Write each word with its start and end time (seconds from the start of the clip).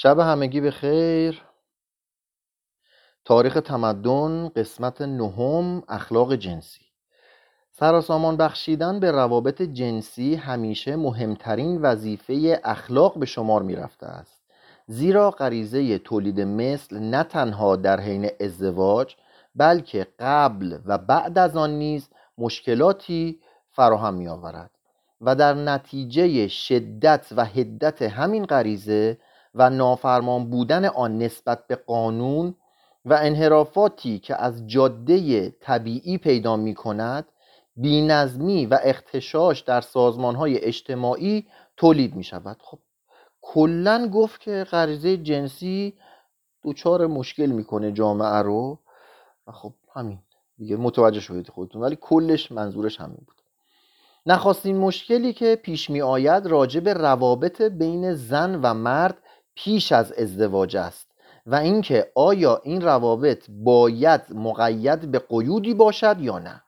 شب 0.00 0.18
همگی 0.18 0.60
به 0.60 0.70
خیر 0.70 1.42
تاریخ 3.24 3.54
تمدن 3.54 4.48
قسمت 4.48 5.00
نهم 5.00 5.82
اخلاق 5.88 6.34
جنسی. 6.34 6.80
سراسامان 7.70 8.36
بخشیدن 8.36 9.00
به 9.00 9.10
روابط 9.10 9.62
جنسی 9.62 10.34
همیشه 10.34 10.96
مهمترین 10.96 11.82
وظیفه 11.82 12.60
اخلاق 12.64 13.18
به 13.18 13.26
شمار 13.26 13.62
می 13.62 13.76
رفته 13.76 14.06
است. 14.06 14.42
زیرا 14.86 15.30
غریزه 15.30 15.98
تولید 15.98 16.40
مثل 16.40 16.98
نه 16.98 17.22
تنها 17.22 17.76
در 17.76 18.00
حین 18.00 18.30
ازدواج 18.40 19.16
بلکه 19.54 20.06
قبل 20.18 20.78
و 20.86 20.98
بعد 20.98 21.38
از 21.38 21.56
آن 21.56 21.70
نیز 21.70 22.08
مشکلاتی 22.38 23.40
فراهم 23.70 24.14
می 24.14 24.28
آورد 24.28 24.70
و 25.20 25.34
در 25.34 25.54
نتیجه 25.54 26.48
شدت 26.48 27.26
و 27.36 27.44
حدت 27.44 28.02
همین 28.02 28.44
غریزه 28.44 29.18
و 29.58 29.70
نافرمان 29.70 30.50
بودن 30.50 30.84
آن 30.84 31.18
نسبت 31.18 31.66
به 31.66 31.76
قانون 31.76 32.54
و 33.04 33.18
انحرافاتی 33.22 34.18
که 34.18 34.42
از 34.42 34.66
جاده 34.66 35.50
طبیعی 35.50 36.18
پیدا 36.18 36.56
می 36.56 36.74
کند 36.74 37.26
بینظمی 37.76 38.66
و 38.66 38.78
اختشاش 38.82 39.60
در 39.60 39.80
سازمان 39.80 40.34
های 40.34 40.64
اجتماعی 40.64 41.46
تولید 41.76 42.14
می 42.14 42.24
شود 42.24 42.56
خب 42.60 42.78
کلا 43.40 44.10
گفت 44.14 44.40
که 44.40 44.66
غریزه 44.70 45.16
جنسی 45.16 45.94
دوچار 46.62 47.06
مشکل 47.06 47.46
می‌کنه 47.46 47.92
جامعه 47.92 48.42
رو. 48.42 48.78
و 49.46 49.52
خب 49.52 49.74
همین 49.94 50.18
دیگه 50.58 50.76
متوجه 50.76 51.20
شدید 51.20 51.48
خودتون 51.48 51.82
ولی 51.82 51.98
کلش 52.00 52.52
منظورش 52.52 53.00
همین 53.00 53.22
بود. 53.26 53.36
نخواستین 54.26 54.76
مشکلی 54.76 55.32
که 55.32 55.56
پیش 55.56 55.90
می 55.90 56.02
آید 56.02 56.46
راجع 56.46 56.80
به 56.80 56.92
روابط 56.92 57.62
بین 57.62 58.14
زن 58.14 58.60
و 58.62 58.74
مرد 58.74 59.18
پیش 59.64 59.92
از 59.92 60.12
ازدواج 60.12 60.76
است 60.76 61.06
و 61.46 61.54
اینکه 61.54 62.12
آیا 62.14 62.60
این 62.64 62.80
روابط 62.80 63.44
باید 63.48 64.20
مقید 64.30 65.10
به 65.10 65.18
قیودی 65.18 65.74
باشد 65.74 66.16
یا 66.20 66.38
نه. 66.38 66.62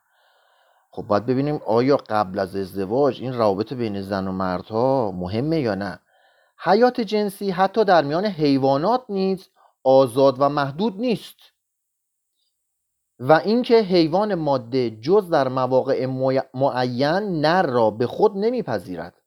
خب 0.91 1.01
باید 1.01 1.25
ببینیم 1.25 1.61
آیا 1.65 1.97
قبل 1.97 2.39
از 2.39 2.55
ازدواج 2.55 3.21
این 3.21 3.33
روابط 3.33 3.73
بین 3.73 4.01
زن 4.01 4.27
و 4.27 4.31
مردها 4.31 5.11
مهمه 5.11 5.59
یا 5.59 5.75
نه. 5.75 5.99
حیات 6.63 7.01
جنسی 7.01 7.51
حتی 7.51 7.83
در 7.83 8.03
میان 8.03 8.25
حیوانات 8.25 9.03
نیز 9.09 9.49
آزاد 9.83 10.35
و 10.39 10.49
محدود 10.49 10.99
نیست. 10.99 11.37
و 13.19 13.33
اینکه 13.33 13.79
حیوان 13.79 14.35
ماده 14.35 14.89
جز 14.89 15.29
در 15.29 15.47
مواقع 15.47 16.05
معین 16.53 17.41
نر 17.41 17.63
را 17.63 17.91
به 17.91 18.07
خود 18.07 18.37
نمیپذیرد. 18.37 19.20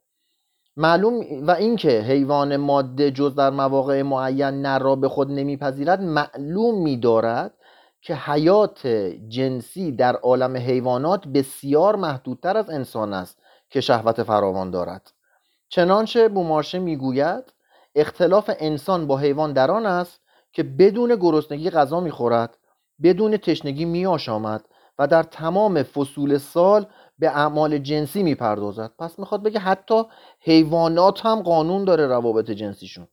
معلوم 0.77 1.47
و 1.47 1.51
اینکه 1.51 2.01
حیوان 2.01 2.57
ماده 2.57 3.11
جز 3.11 3.35
در 3.35 3.51
مواقع 3.51 4.03
معین 4.03 4.63
نر 4.63 4.79
را 4.79 4.97
به 4.97 5.09
خود 5.09 5.31
نمیپذیرد 5.31 6.03
معلوم 6.03 6.83
میدارد 6.83 7.55
که 8.03 8.15
حیات 8.15 8.87
جنسی 9.29 9.93
در 9.93 10.17
عالم 10.17 10.57
حیوانات 10.57 11.29
بسیار 11.29 11.97
محدودتر 11.97 12.57
از 12.57 12.71
انسان 12.71 13.13
است 13.13 13.39
که 13.71 13.81
شهوت 13.81 14.23
فراوان 14.23 14.71
دارد. 14.71 15.13
چنانچه 15.69 16.29
بومارشه 16.29 16.79
می‌گوید 16.79 17.45
اختلاف 17.95 18.51
انسان 18.59 19.07
با 19.07 19.19
حیوان 19.19 19.53
در 19.53 19.71
آن 19.71 19.87
است 19.87 20.21
که 20.53 20.63
بدون 20.63 21.17
گرسنگی 21.17 21.71
غذا 21.71 22.01
می‌خورد 22.01 22.59
بدون 23.03 23.37
تشنگی 23.37 23.85
میآشامد 23.85 24.65
و 24.99 25.07
در 25.07 25.23
تمام 25.23 25.83
فصول 25.83 26.39
سال 26.39 26.87
به 27.19 27.29
اعمال 27.29 27.79
جنسی 27.79 28.23
می‌پردازد. 28.23 28.91
پس 28.99 29.19
می‌خواد 29.19 29.43
بگه 29.43 29.59
حتی 29.59 30.03
حیوانات 30.41 31.27
هم 31.27 31.43
قانون 31.43 31.85
داره 31.85 32.07
روابط 32.07 32.51
جنسیشون. 32.51 33.09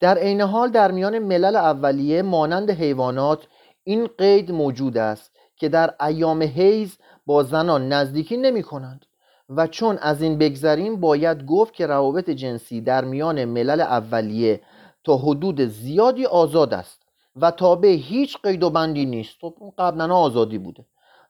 در 0.00 0.18
عین 0.18 0.40
حال 0.40 0.70
در 0.70 0.90
میان 0.90 1.18
ملل 1.18 1.56
اولیه 1.56 2.22
مانند 2.22 2.70
حیوانات 2.70 3.46
این 3.84 4.08
قید 4.18 4.52
موجود 4.52 4.98
است 4.98 5.32
که 5.56 5.68
در 5.68 5.94
ایام 6.00 6.42
حیز 6.42 6.98
با 7.26 7.42
زنان 7.42 7.88
نزدیکی 7.88 8.36
نمی 8.36 8.62
کنند 8.62 9.06
و 9.48 9.66
چون 9.66 9.98
از 9.98 10.22
این 10.22 10.38
بگذریم 10.38 11.00
باید 11.00 11.46
گفت 11.46 11.74
که 11.74 11.86
روابط 11.86 12.30
جنسی 12.30 12.80
در 12.80 13.04
میان 13.04 13.44
ملل 13.44 13.80
اولیه 13.80 14.60
تا 15.04 15.16
حدود 15.16 15.60
زیادی 15.60 16.26
آزاد 16.26 16.74
است 16.74 17.02
و 17.36 17.50
تابع 17.50 17.88
هیچ 17.88 18.36
قید 18.42 18.62
و 18.62 18.70
بندی 18.70 19.06
نیست. 19.06 19.36
خب 19.40 19.54
قبلا 19.78 20.16
آزادی 20.16 20.58
بوده. 20.58 20.84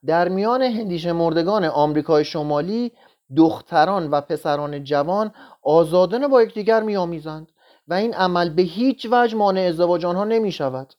در 0.07 0.29
میان 0.29 0.63
هندیش 0.63 1.07
مردگان 1.07 1.65
آمریکای 1.65 2.25
شمالی 2.25 2.93
دختران 3.37 4.11
و 4.11 4.21
پسران 4.21 4.85
جوان 4.85 5.33
آزادانه 5.63 6.29
با 6.29 6.43
یکدیگر 6.43 6.83
میآمیزند 6.83 7.53
و 7.89 7.95
این 7.95 8.15
عمل 8.15 8.49
به 8.49 8.63
هیچ 8.63 9.09
وجه 9.11 9.37
مانع 9.37 9.61
ازدواج 9.61 10.05
آنها 10.05 10.25
نمی 10.25 10.53
شود 10.53 10.95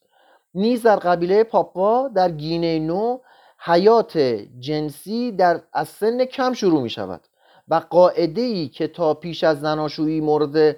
نیز 0.54 0.84
در 0.84 0.96
قبیله 0.96 1.44
پاپوا 1.44 2.08
در 2.08 2.32
گینه 2.32 2.80
نو 2.80 3.18
حیات 3.60 4.18
جنسی 4.60 5.32
در 5.32 5.62
از 5.74 5.88
سن 5.88 6.26
کم 6.26 6.54
شروع 6.54 6.82
می 6.82 6.90
شود 6.90 7.22
و 7.68 7.82
قاعده 7.90 8.42
ای 8.42 8.68
که 8.68 8.88
تا 8.88 9.14
پیش 9.14 9.44
از 9.44 9.60
زناشویی 9.60 10.22
مورد 10.22 10.78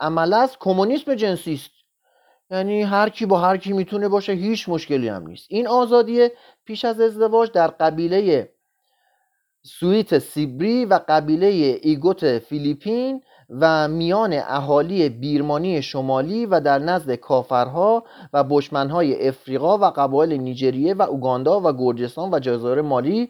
عمل 0.00 0.32
است 0.32 0.56
کمونیسم 0.60 1.14
جنسی 1.14 1.54
است 1.54 1.70
یعنی 2.50 2.82
هر 2.82 3.08
کی 3.08 3.26
با 3.26 3.38
هر 3.38 3.56
کی 3.56 3.72
می‌تونه 3.72 4.08
باشه 4.08 4.32
هیچ 4.32 4.68
مشکلی 4.68 5.08
هم 5.08 5.26
نیست. 5.26 5.46
این 5.50 5.66
آزادی 5.66 6.28
پیش 6.64 6.84
از 6.84 7.00
ازدواج 7.00 7.50
در 7.52 7.66
قبیله 7.66 8.48
سویوت 9.62 10.18
سیبری 10.18 10.84
و 10.84 11.00
قبیله 11.08 11.46
ایگوروت 11.82 12.38
فیلیپین 12.38 13.22
و 13.50 13.88
میان 13.88 14.32
اهالی 14.32 15.08
بیرمانی 15.08 15.82
شمالی 15.82 16.46
و 16.46 16.60
در 16.60 16.78
نزد 16.78 17.14
کافرها 17.14 18.04
و 18.32 18.44
بشمنهای 18.44 19.28
افریقا 19.28 19.78
و 19.78 19.84
قبایل 19.84 20.32
نیجریه 20.32 20.94
و 20.94 21.02
اوگاندا 21.02 21.60
و 21.60 21.72
گرجستان 21.72 22.34
و 22.34 22.38
جزایر 22.38 22.80
مالی 22.80 23.28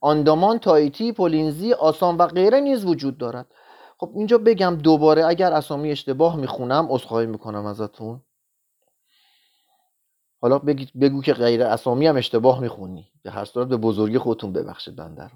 آندامان، 0.00 0.58
تایتی، 0.58 1.12
پولینزی، 1.12 1.72
آسام 1.72 2.18
و 2.18 2.26
غیره 2.26 2.60
نیز 2.60 2.84
وجود 2.84 3.18
دارد. 3.18 3.46
خب 3.98 4.10
اینجا 4.14 4.38
بگم 4.38 4.78
دوباره 4.82 5.26
اگر 5.26 5.52
اسامی 5.52 5.90
اشتباه 5.90 6.36
می‌خونم 6.36 6.86
عذرخواهی 6.90 7.26
می‌کنم 7.26 7.66
ازتون. 7.66 8.20
حالا 10.40 10.58
بگو 11.00 11.22
که 11.22 11.32
غیر 11.32 11.62
اسامی 11.62 12.06
هم 12.06 12.16
اشتباه 12.16 12.60
می‌خونی. 12.60 13.08
به 13.22 13.30
هر 13.30 13.44
صورت 13.44 13.68
به 13.68 13.76
بزرگی 13.76 14.18
خودتون 14.18 14.52
ببخشید 14.52 14.96
بنده 14.96 15.22
رو 15.22 15.30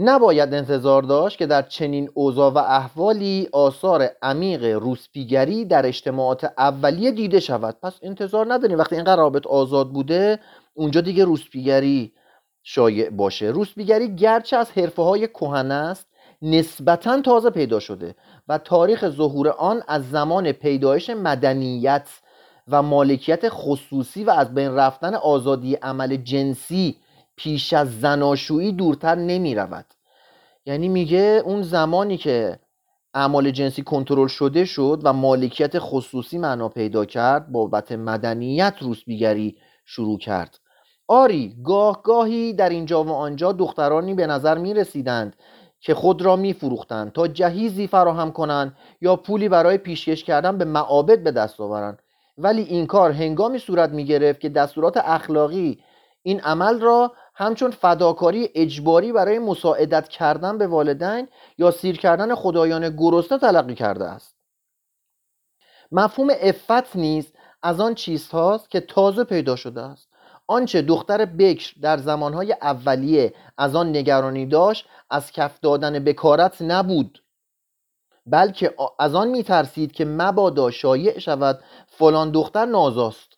نباید 0.00 0.54
انتظار 0.54 1.02
داشت 1.02 1.38
که 1.38 1.46
در 1.46 1.62
چنین 1.62 2.10
اوضاع 2.14 2.52
و 2.52 2.58
احوالی 2.58 3.48
آثار 3.52 4.10
عمیق 4.22 4.64
روسپیگری 4.64 5.64
در 5.64 5.86
اجتماعات 5.86 6.44
اولیه 6.58 7.10
دیده 7.10 7.40
شود. 7.40 7.76
پس 7.82 7.98
انتظار 8.02 8.54
نداریم. 8.54 8.78
وقتی 8.78 8.94
اینقدر 8.94 9.16
رابط 9.16 9.46
آزاد 9.46 9.92
بوده 9.92 10.38
اونجا 10.74 11.00
دیگه 11.00 11.24
روسپیگری 11.24 12.12
شایع 12.62 13.10
باشه. 13.10 13.46
روسپیگری 13.46 14.14
گرچه 14.14 14.56
از 14.56 14.70
حرفه 14.70 15.02
های 15.02 15.28
کهنه 15.28 15.74
است 15.74 16.06
نسبتا 16.42 17.20
تازه 17.20 17.50
پیدا 17.50 17.80
شده 17.80 18.14
و 18.48 18.58
تاریخ 18.58 19.08
ظهور 19.08 19.48
آن 19.48 19.82
از 19.88 20.10
زمان 20.10 20.52
پیدایش 20.52 21.10
مدنیت 21.10 22.08
و 22.68 22.82
مالکیت 22.82 23.48
خصوصی 23.48 24.24
و 24.24 24.30
از 24.30 24.54
بین 24.54 24.74
رفتن 24.74 25.14
آزادی 25.14 25.74
عمل 25.74 26.16
جنسی 26.16 26.96
پیش 27.36 27.72
از 27.72 28.00
زناشویی 28.00 28.72
دورتر 28.72 29.14
نمی 29.14 29.54
رود 29.54 29.86
یعنی 30.66 30.88
میگه 30.88 31.42
اون 31.44 31.62
زمانی 31.62 32.16
که 32.16 32.58
اعمال 33.14 33.50
جنسی 33.50 33.82
کنترل 33.82 34.26
شده 34.26 34.64
شد 34.64 35.00
و 35.04 35.12
مالکیت 35.12 35.72
خصوصی 35.78 36.38
معنا 36.38 36.68
پیدا 36.68 37.04
کرد 37.04 37.52
بابت 37.52 37.92
مدنیت 37.92 38.74
روسبیگری 38.80 39.56
شروع 39.84 40.18
کرد. 40.18 40.58
آری 41.08 41.56
گاه 41.64 42.02
گاهی 42.02 42.52
در 42.52 42.68
اینجا 42.68 43.04
و 43.04 43.10
آنجا 43.10 43.52
دخترانی 43.52 44.14
به 44.14 44.26
نظر 44.26 44.58
می 44.58 44.74
رسیدند 44.74 45.36
که 45.80 45.94
خود 45.94 46.22
را 46.22 46.36
می 46.36 46.52
فروختند 46.52 47.12
تا 47.12 47.28
جهیزی 47.28 47.86
فراهم 47.86 48.32
کنند 48.32 48.76
یا 49.00 49.16
پولی 49.16 49.48
برای 49.48 49.78
پیشکش 49.78 50.24
کردن 50.24 50.58
به 50.58 50.64
معابد 50.64 51.22
به 51.22 51.30
دست 51.30 51.60
آورند. 51.60 52.02
ولی 52.38 52.62
این 52.62 52.86
کار 52.86 53.10
هنگامی 53.10 53.58
صورت 53.58 53.90
می 53.90 54.04
گرفت 54.04 54.40
که 54.40 54.48
دستورات 54.48 54.96
اخلاقی 54.96 55.84
این 56.22 56.40
عمل 56.40 56.80
را 56.80 57.12
همچون 57.34 57.70
فداکاری 57.70 58.50
اجباری 58.54 59.12
برای 59.12 59.38
مساعدت 59.38 60.08
کردن 60.08 60.58
به 60.58 60.66
والدین 60.66 61.28
یا 61.58 61.70
سیر 61.70 61.98
کردن 61.98 62.34
خدایان 62.34 62.96
گرسنه 62.96 63.38
تلقی 63.38 63.74
کرده 63.74 64.04
است. 64.04 64.36
مفهوم 65.92 66.28
افت 66.40 66.96
نیز 66.96 67.32
از 67.62 67.80
آن 67.80 67.94
چیزهاست 67.94 68.70
که 68.70 68.80
تازه 68.80 69.24
پیدا 69.24 69.56
شده 69.56 69.82
است. 69.82 70.08
آنچه 70.46 70.82
دختر 70.82 71.24
بکر 71.24 71.72
در 71.82 71.96
زمانهای 71.96 72.52
اولیه 72.52 73.34
از 73.58 73.76
آن 73.76 73.88
نگرانی 73.96 74.46
داشت 74.46 74.86
از 75.10 75.32
کف 75.32 75.60
دادن 75.60 76.04
بکارت 76.04 76.62
نبود. 76.62 77.22
بلکه 78.30 78.74
از 78.98 79.14
آن 79.14 79.28
میترسید 79.28 79.92
که 79.92 80.04
مبادا 80.04 80.70
شایع 80.70 81.18
شود 81.18 81.60
فلان 81.86 82.30
دختر 82.30 82.64
نازاست. 82.64 83.28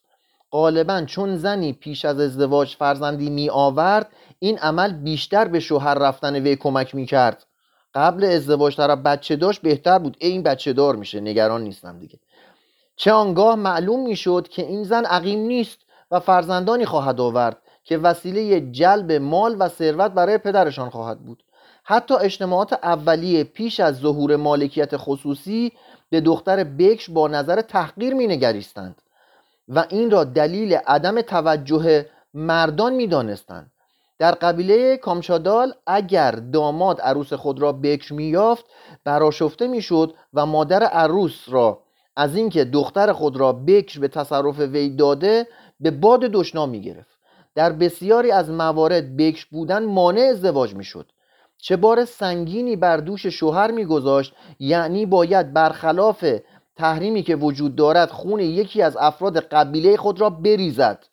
غالبا 0.52 1.02
چون 1.06 1.36
زنی 1.36 1.72
پیش 1.72 2.04
از 2.04 2.20
ازدواج 2.20 2.76
فرزندی 2.76 3.30
می 3.30 3.50
آورد 3.50 4.12
این 4.38 4.58
عمل 4.58 4.92
بیشتر 4.92 5.44
به 5.44 5.60
شوهر 5.60 5.94
رفتن 5.94 6.34
وی 6.36 6.56
کمک 6.56 6.94
می 6.94 7.06
کرد 7.06 7.46
قبل 7.94 8.24
ازدواج 8.24 8.76
طرف 8.76 8.98
بچه 8.98 9.36
داشت 9.36 9.62
بهتر 9.62 9.98
بود. 9.98 10.16
این 10.20 10.42
بچه 10.42 10.72
دار 10.72 10.96
میشه. 10.96 11.20
نگران 11.20 11.62
نیستم 11.62 11.98
دیگه. 11.98 12.18
چه 12.96 13.12
آنگاه 13.12 13.54
معلوم 13.54 14.02
می‌شد 14.02 14.48
که 14.48 14.62
این 14.62 14.84
زن 14.84 15.04
عقیم 15.04 15.38
نیست 15.38 15.78
و 16.10 16.20
فرزندانی 16.20 16.84
خواهد 16.84 17.20
آورد 17.20 17.62
که 17.84 17.98
وسیله 17.98 18.60
جلب 18.60 19.12
مال 19.12 19.56
و 19.58 19.68
ثروت 19.68 20.10
برای 20.10 20.38
پدرشان 20.38 20.90
خواهد 20.90 21.20
بود. 21.20 21.42
حتی 21.84 22.14
اجتماعات 22.14 22.72
اولیه 22.72 23.44
پیش 23.44 23.80
از 23.80 23.96
ظهور 23.98 24.36
مالکیت 24.36 24.96
خصوصی 24.96 25.72
به 26.10 26.20
دختر 26.20 26.64
بکش 26.64 27.10
با 27.10 27.28
نظر 27.28 27.60
تحقیر 27.60 28.14
می 28.14 28.26
نگریستند 28.26 29.02
و 29.68 29.86
این 29.88 30.10
را 30.10 30.24
دلیل 30.24 30.74
عدم 30.74 31.20
توجه 31.20 32.06
مردان 32.34 32.92
می 32.92 33.06
دانستند. 33.06 33.72
در 34.18 34.32
قبیله 34.32 34.96
کامشادال 34.96 35.74
اگر 35.86 36.30
داماد 36.30 37.00
عروس 37.00 37.32
خود 37.32 37.60
را 37.60 37.72
بکر 37.72 38.12
میافت 38.12 38.64
براشفته 39.04 39.66
می‌شد 39.66 40.14
و 40.34 40.46
مادر 40.46 40.82
عروس 40.82 41.44
را 41.48 41.82
از 42.16 42.36
اینکه 42.36 42.64
دختر 42.64 43.12
خود 43.12 43.36
را 43.36 43.52
بکر 43.52 44.00
به 44.00 44.08
تصرف 44.08 44.58
وی 44.58 44.90
داده 44.90 45.46
به 45.80 45.90
باد 45.90 46.20
دشنام 46.20 46.68
می‌گرفت 46.68 47.18
در 47.54 47.72
بسیاری 47.72 48.30
از 48.30 48.50
موارد 48.50 49.16
بکر 49.16 49.46
بودن 49.50 49.84
مانع 49.84 50.20
ازدواج 50.20 50.74
می‌شد 50.74 51.06
چه 51.62 51.76
بار 51.76 52.04
سنگینی 52.04 52.76
بر 52.76 52.96
دوش 52.96 53.26
شوهر 53.26 53.70
میگذاشت؟ 53.70 54.34
یعنی 54.58 55.06
باید 55.06 55.52
برخلاف 55.52 56.24
تحریمی 56.76 57.22
که 57.22 57.36
وجود 57.36 57.76
دارد 57.76 58.10
خون 58.10 58.40
یکی 58.40 58.82
از 58.82 58.96
افراد 58.96 59.38
قبیله 59.38 59.96
خود 59.96 60.20
را 60.20 60.30
بریزد. 60.30 61.06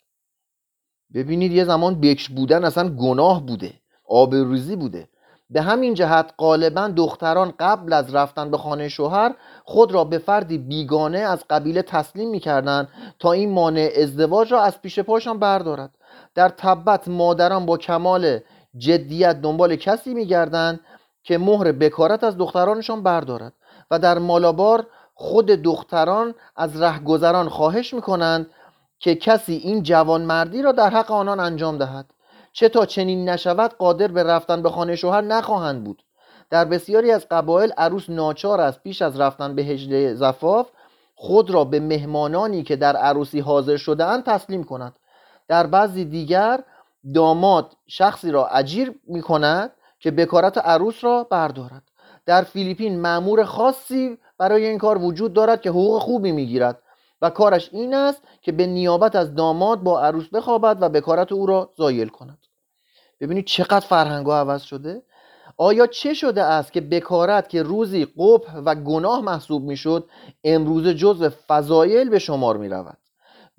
ببینید 1.14 1.52
یه 1.52 1.64
زمان 1.64 2.00
بکش 2.00 2.28
بودن 2.28 2.64
اصلا 2.64 2.88
گناه 2.88 3.46
بوده 3.46 3.72
آبروریزی 4.08 4.76
بوده. 4.76 5.08
به 5.50 5.62
همین 5.62 5.94
جهت 5.94 6.34
غالبا 6.38 6.88
دختران 6.88 7.54
قبل 7.60 7.92
از 7.92 8.14
رفتن 8.14 8.50
به 8.50 8.58
خانه 8.58 8.88
شوهر 8.88 9.34
خود 9.64 9.92
را 9.92 10.04
به 10.04 10.18
فردی 10.18 10.58
بیگانه 10.58 11.18
از 11.18 11.44
قبیله 11.50 11.82
تسلیم 11.82 12.30
می‌کردند 12.30 12.88
تا 13.18 13.32
این 13.32 13.52
مانع 13.52 13.90
ازدواج 13.96 14.52
را 14.52 14.62
از 14.62 14.82
پیش 14.82 14.98
پاشان 14.98 15.38
بردارد. 15.38 15.90
در 16.34 16.48
تبت 16.48 17.08
مادران 17.08 17.66
با 17.66 17.76
کمال 17.76 18.38
جدیت 18.76 19.40
دنبال 19.40 19.76
کسی 19.76 20.14
میگردند 20.14 20.80
که 21.22 21.38
مهر 21.38 21.72
بکارت 21.72 22.24
از 22.24 22.38
دخترانشان 22.38 23.02
بردارد 23.02 23.52
و 23.90 23.98
در 23.98 24.18
مالابار 24.18 24.86
خود 25.14 25.46
دختران 25.46 26.34
از 26.56 26.82
رهگذران 26.82 27.48
خواهش 27.48 27.94
می‌کنند 27.94 28.50
که 28.98 29.14
کسی 29.14 29.54
این 29.54 29.82
جوانمردی 29.82 30.62
را 30.62 30.72
در 30.72 30.90
حق 30.90 31.10
آنان 31.10 31.40
انجام 31.40 31.78
دهد. 31.78 32.10
چه 32.52 32.68
تا 32.68 32.86
چنین 32.86 33.28
نشود 33.28 33.74
قادر 33.74 34.08
به 34.08 34.22
رفتن 34.22 34.62
به 34.62 34.70
خانه 34.70 34.96
شوهر 34.96 35.20
نخواهند 35.20 35.84
بود. 35.84 36.02
در 36.50 36.64
بسیاری 36.64 37.10
از 37.10 37.26
قبایل 37.30 37.72
عروس 37.76 38.10
ناچار 38.10 38.60
است 38.60 38.82
پیش 38.82 39.02
از 39.02 39.20
رفتن 39.20 39.54
به 39.54 39.62
هجله 39.62 40.14
زفاف 40.14 40.68
خود 41.14 41.50
را 41.50 41.64
به 41.64 41.80
مهمانانی 41.80 42.62
که 42.62 42.76
در 42.76 42.96
عروسی 42.96 43.40
حاضر 43.40 43.76
شده 43.76 44.04
اند 44.04 44.24
تسلیم 44.24 44.64
کند. 44.64 44.96
در 45.48 45.66
بعضی 45.66 46.04
دیگر 46.04 46.60
داماد 47.14 47.76
شخصی 47.86 48.30
را 48.30 48.46
اجیر 48.46 48.94
می 49.06 49.22
کند 49.22 49.72
که 50.00 50.10
بکارت 50.10 50.58
عروس 50.58 51.04
را 51.04 51.24
بردارد. 51.24 51.82
در 52.26 52.42
فیلیپین 52.42 53.00
معمور 53.00 53.44
خاصی 53.44 54.18
برای 54.38 54.66
این 54.66 54.78
کار 54.78 54.98
وجود 54.98 55.32
دارد 55.32 55.60
که 55.60 55.70
حقوق 55.70 56.02
خوبی 56.02 56.32
می‌گیرد 56.32 56.82
و 57.22 57.30
کارش 57.30 57.70
این 57.72 57.94
است 57.94 58.22
که 58.42 58.52
به 58.52 58.66
نیابت 58.66 59.16
از 59.16 59.34
داماد 59.34 59.82
با 59.82 60.00
عروس 60.00 60.28
بخوابد 60.28 60.78
و 60.80 60.88
بکارت 60.88 61.32
او 61.32 61.46
را 61.46 61.72
زایل 61.76 62.08
کند. 62.08 62.38
ببینید 63.20 63.44
چقدر 63.44 63.86
فرهنگ 63.86 64.26
ها 64.26 64.38
عوض 64.38 64.62
شده. 64.62 65.02
آیا 65.56 65.86
چه 65.86 66.14
شده 66.14 66.42
است 66.42 66.72
که 66.72 66.80
بکارت 66.80 67.48
که 67.48 67.62
روزی 67.62 68.04
قبح 68.04 68.56
و 68.56 68.74
گناه 68.74 69.20
محسوب 69.20 69.62
می‌شد 69.62 70.08
امروز 70.44 70.88
جزو 70.88 71.30
فضایل 71.48 72.08
به 72.08 72.18
شمار 72.18 72.56
می 72.56 72.68
رود 72.68 72.98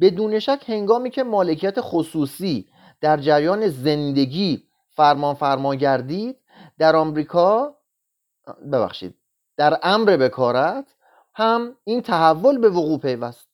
بدون 0.01 0.39
شک 0.39 0.63
هنگامی 0.67 1.09
که 1.09 1.23
مالکیت 1.23 1.75
خصوصی 1.79 2.65
در 3.01 3.17
جریان 3.17 3.67
زندگی 3.67 4.63
فرمان 4.89 5.35
فرما 5.35 5.75
گردید 5.75 6.37
در 6.77 6.95
آمریکا 6.95 7.75
ببخشید 8.71 9.15
در 9.57 9.79
امر 9.83 10.17
بکارت 10.17 10.85
هم 11.33 11.75
این 11.83 12.01
تحول 12.01 12.57
به 12.57 12.69
وقوع 12.69 12.99
پیوست. 12.99 13.49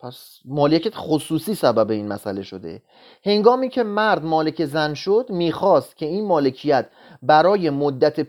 پس 0.00 0.38
مالکیت 0.44 0.92
خصوصی 0.96 1.54
سبب 1.54 1.90
این 1.90 2.08
مسئله 2.08 2.42
شده. 2.42 2.82
هنگامی 3.24 3.68
که 3.68 3.82
مرد 3.82 4.24
مالک 4.24 4.64
زن 4.64 4.94
شد 4.94 5.26
می‌خواست 5.30 5.96
که 5.96 6.06
این 6.06 6.26
مالکیت 6.26 6.86
برای 7.22 7.70
مدت 7.70 8.20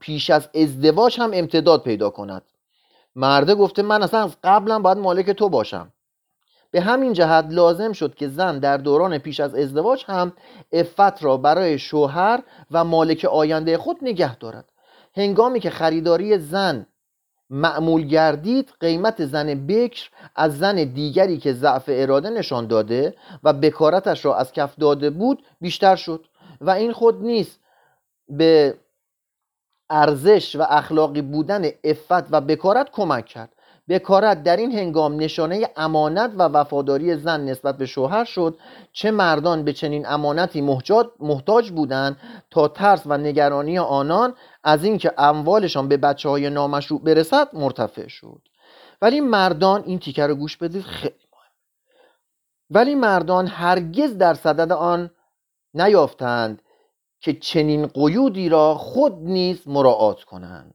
پیش 0.00 0.30
از 0.30 0.48
ازدواج 0.54 1.20
هم 1.20 1.30
امتداد 1.34 1.82
پیدا 1.82 2.10
کند. 2.10 2.42
مرده 3.16 3.54
گفته 3.54 3.82
من 3.82 4.02
اصلا 4.02 4.24
از 4.24 4.36
قبلا 4.44 4.78
باید 4.78 4.98
مالک 4.98 5.30
تو 5.30 5.48
باشم. 5.48 5.92
به 6.72 6.80
همین 6.80 7.12
جهت 7.12 7.46
لازم 7.50 7.92
شد 7.92 8.14
که 8.14 8.28
زن 8.28 8.58
در 8.58 8.76
دوران 8.76 9.18
پیش 9.18 9.40
از 9.40 9.54
ازدواج 9.54 10.04
هم 10.06 10.32
افت 10.72 11.24
را 11.24 11.36
برای 11.36 11.78
شوهر 11.78 12.42
و 12.70 12.84
مالک 12.84 13.24
آینده 13.24 13.78
خود 13.78 13.96
نگه 14.02 14.36
دارد. 14.36 14.72
هنگامی 15.16 15.60
که 15.60 15.70
خریداری 15.70 16.38
زن 16.38 16.86
معمول 17.50 18.06
گردید 18.06 18.72
قیمت 18.80 19.24
زن 19.24 19.66
بکر 19.66 20.10
از 20.36 20.58
زن 20.58 20.84
دیگری 20.84 21.38
که 21.38 21.52
ضعف 21.52 21.84
اراده 21.88 22.30
نشان 22.30 22.66
داده 22.66 23.16
و 23.42 23.52
بکارتش 23.52 24.24
را 24.24 24.36
از 24.36 24.52
کف 24.52 24.76
داده 24.76 25.10
بود 25.10 25.42
بیشتر 25.60 25.96
شد 25.96 26.26
و 26.60 26.70
این 26.70 26.92
خود 26.92 27.22
نیست 27.22 27.60
به 28.28 28.74
ارزش 29.90 30.56
و 30.56 30.62
اخلاقی 30.68 31.22
بودن 31.22 31.64
افت 31.84 32.26
و 32.30 32.40
بکارت 32.40 32.90
کمک 32.90 33.26
کرد. 33.26 33.51
بکارت 33.88 34.42
در 34.42 34.56
این 34.56 34.72
هنگام 34.72 35.16
نشانه 35.16 35.68
امانت 35.76 36.32
و 36.38 36.42
وفاداری 36.42 37.16
زن 37.16 37.40
نسبت 37.40 37.76
به 37.76 37.86
شوهر 37.86 38.24
شد 38.24 38.58
چه 38.92 39.10
مردان 39.10 39.64
به 39.64 39.72
چنین 39.72 40.06
امانتی 40.06 40.60
محتاج 41.20 41.70
بودند 41.70 42.16
تا 42.50 42.68
ترس 42.68 43.02
و 43.06 43.18
نگرانی 43.18 43.78
آنان 43.78 44.34
از 44.64 44.84
اینکه 44.84 45.12
اموالشان 45.18 45.88
به 45.88 45.96
بچه 45.96 46.28
های 46.28 46.50
نامشروع 46.50 47.00
برسد 47.00 47.48
مرتفع 47.52 48.08
شد. 48.08 48.40
ولی 49.02 49.20
مردان 49.20 49.82
این 49.86 49.98
تیکه 49.98 50.26
رو 50.26 50.34
گوش 50.34 50.56
بدید 50.56 50.82
خیلی 50.82 51.14
مهم 51.32 51.50
ولی 52.70 52.94
مردان 52.94 53.46
هرگز 53.46 54.18
در 54.18 54.34
صدد 54.34 54.72
آن 54.72 55.10
نیافتند 55.74 56.62
که 57.20 57.32
چنین 57.32 57.86
قیودی 57.86 58.48
را 58.48 58.74
خود 58.74 59.12
نیز 59.12 59.68
مراعات 59.68 60.22
کنند. 60.22 60.74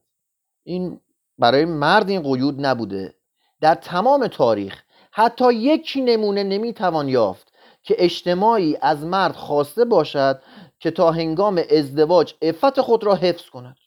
این 0.64 1.00
برای 1.40 1.66
مرد 1.66 2.10
این 2.10 2.22
قیود 2.22 2.66
نبوده. 2.66 3.14
در 3.62 3.76
تمام 3.76 4.28
تاریخ 4.28 4.84
حتی 5.12 5.54
یک 5.54 5.94
نمونه 6.06 6.44
نمی‌توان 6.44 7.10
یافت 7.10 7.54
که 7.84 7.96
اجتماعی 7.98 8.78
از 8.82 9.06
مرد 9.06 9.36
خواسته 9.36 9.86
باشد 9.86 10.42
که 10.80 10.92
تا 10.92 11.12
هنگام 11.12 11.62
ازدواج 11.72 12.34
عفت 12.42 12.82
خود 12.82 13.04
را 13.04 13.16
حفظ 13.16 13.50
کند. 13.50 13.78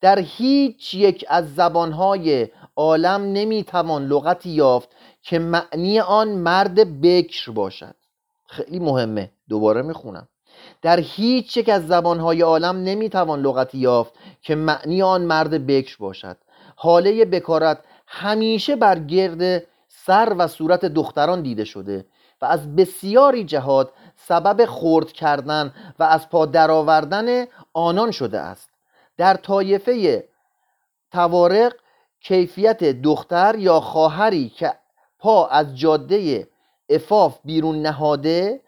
در 0.00 0.18
هیچ 0.18 0.94
یک 0.94 1.24
از 1.28 1.54
زبانهای 1.54 2.48
عالم 2.76 3.22
نمی‌توان 3.22 4.06
لغتی 4.06 4.50
یافت 4.50 4.88
که 5.22 5.38
معنی 5.38 6.00
آن 6.00 6.28
مرد 6.28 7.00
بکر 7.00 7.50
باشد. 7.50 7.94
خیلی 8.46 8.78
مهمه 8.78 9.30
دوباره 9.48 9.82
می‌خونم. 9.82 10.28
در 10.82 11.00
هیچ 11.00 11.56
یک 11.56 11.68
از 11.68 11.86
زبانهای 11.86 12.40
عالم 12.40 12.76
نمی‌توان 12.76 13.40
لغتی 13.40 13.78
یافت 13.78 14.12
که 14.42 14.54
معنی 14.54 15.02
آن 15.02 15.22
مرد 15.22 15.66
بکر 15.66 15.96
باشد. 15.98 16.36
حاله 16.76 17.24
بکارت 17.24 17.78
همیشه 18.06 18.76
بر 18.76 18.98
گرد 18.98 19.66
سر 19.88 20.34
و 20.38 20.46
صورت 20.46 20.84
دختران 20.84 21.42
دیده 21.42 21.64
شده 21.64 22.06
و 22.42 22.44
از 22.44 22.76
بسیاری 22.76 23.44
جهات 23.44 23.90
سبب 24.16 24.66
خرد 24.66 25.12
کردن 25.12 25.74
و 25.98 26.02
از 26.02 26.28
پا 26.28 26.46
درآوردن 26.46 27.46
آنان 27.72 28.10
شده 28.10 28.40
است. 28.40 28.70
در 29.16 29.34
طایفه 29.34 30.28
توارق 31.12 31.72
کیفیت 32.20 32.84
دختر 32.84 33.54
یا 33.58 33.80
خواهری 33.80 34.48
که 34.48 34.72
پا 35.18 35.46
از 35.46 35.78
جاده 35.78 36.48
افاف 36.90 37.38
بیرون 37.44 37.82
نهاده 37.82 38.60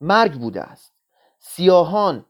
مرگ 0.00 0.32
بوده 0.32 0.62
است. 0.62 0.92
سیاهان 1.38 2.24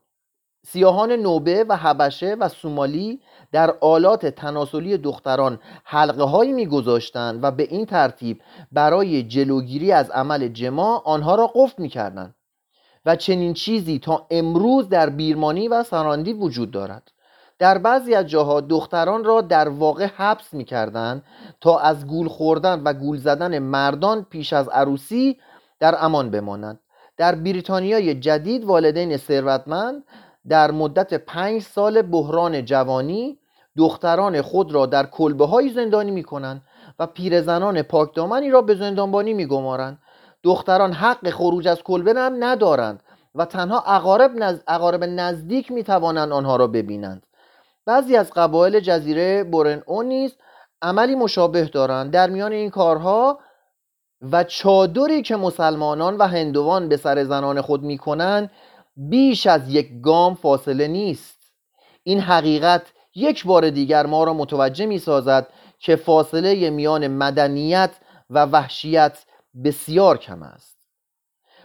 سیاهان 0.66 1.12
نوبه 1.12 1.64
و 1.68 1.76
حبشه 1.76 2.34
و 2.40 2.48
سومالی 2.48 3.20
در 3.52 3.74
آلات 3.80 4.26
تناسلی 4.26 4.98
دختران 4.98 5.58
حلقه 5.84 6.22
هایی 6.22 6.52
میگذاشتند 6.52 7.44
و 7.44 7.50
به 7.50 7.62
این 7.62 7.86
ترتیب 7.86 8.40
برای 8.72 9.22
جلوگیری 9.22 9.92
از 9.92 10.10
عمل 10.10 10.48
جما 10.48 11.02
آنها 11.04 11.34
را 11.34 11.46
قفل 11.54 11.82
می‌کردند 11.82 12.34
و 13.06 13.16
چنین 13.16 13.54
چیزی 13.54 13.98
تا 13.98 14.26
امروز 14.30 14.88
در 14.88 15.10
بیرمانی 15.10 15.68
و 15.68 15.82
سراندی 15.82 16.32
وجود 16.32 16.70
دارد. 16.70 17.10
در 17.58 17.78
بعضی 17.78 18.14
از 18.14 18.26
جاها 18.26 18.60
دختران 18.60 19.24
را 19.24 19.40
در 19.40 19.68
واقع 19.68 20.06
حبس 20.16 20.54
می‌کردند 20.54 21.22
تا 21.60 21.78
از 21.78 22.06
گول 22.06 22.28
خوردن 22.28 22.82
و 22.82 22.92
گول 22.92 23.16
زدن 23.16 23.58
مردان 23.58 24.26
پیش 24.30 24.52
از 24.52 24.68
عروسی 24.68 25.38
در 25.80 25.96
امان 26.04 26.30
بمانند. 26.30 26.80
در 27.16 27.34
بریتانیای 27.34 28.14
جدید 28.14 28.64
والدین 28.64 29.16
ثروتمند 29.16 30.04
در 30.48 30.70
مدت 30.70 31.14
پنج 31.14 31.62
سال 31.62 32.02
بحران 32.02 32.64
جوانی 32.64 33.38
دختران 33.76 34.42
خود 34.42 34.72
را 34.72 34.86
در 34.86 35.06
کلبه 35.06 35.46
های 35.46 35.68
زندانی 35.68 36.10
می 36.10 36.22
کنند 36.22 36.62
و 36.98 37.06
پیرزنان 37.06 37.82
پاکدامنی 37.82 38.50
را 38.50 38.62
به 38.62 38.74
زندانبانی 38.74 39.34
میگمارند. 39.34 39.98
دختران 40.42 40.92
حق 40.92 41.30
خروج 41.30 41.68
از 41.68 41.82
کلبه 41.82 42.14
هم 42.20 42.44
ندارند 42.44 43.02
و 43.34 43.44
تنها 43.44 43.80
اقارب, 43.80 44.30
نز... 44.34 44.60
اقارب 44.68 45.04
نزدیک 45.04 45.72
می‌توانند 45.72 46.32
آنها 46.32 46.56
را 46.56 46.66
ببینند. 46.66 47.26
بعضی 47.86 48.16
از 48.16 48.30
قبایل 48.30 48.80
جزیره 48.80 49.44
بورن 49.44 49.82
او 49.86 50.02
نیز 50.02 50.36
عملی 50.82 51.14
مشابه 51.14 51.64
دارند. 51.64 52.10
در 52.10 52.30
میان 52.30 52.52
این 52.52 52.70
کارها 52.70 53.38
و 54.32 54.44
چادری 54.44 55.22
که 55.22 55.36
مسلمانان 55.36 56.16
و 56.16 56.22
هندوان 56.22 56.88
به 56.88 56.96
سر 56.96 57.24
زنان 57.24 57.60
خود 57.60 57.82
می‌کنند 57.82 58.50
بیش 58.96 59.46
از 59.46 59.74
یک 59.74 60.00
گام 60.00 60.34
فاصله 60.34 60.88
نیست. 60.88 61.38
این 62.02 62.20
حقیقت 62.20 62.82
یک 63.14 63.46
بار 63.46 63.70
دیگر 63.70 64.06
ما 64.06 64.24
را 64.24 64.32
متوجه 64.34 64.86
می 64.86 64.98
سازد 64.98 65.48
که 65.78 65.96
فاصله 65.96 66.70
میان 66.70 67.08
مدنیت 67.08 67.90
و 68.30 68.44
وحشیت 68.44 69.18
بسیار 69.64 70.18
کم 70.18 70.42
است. 70.42 70.76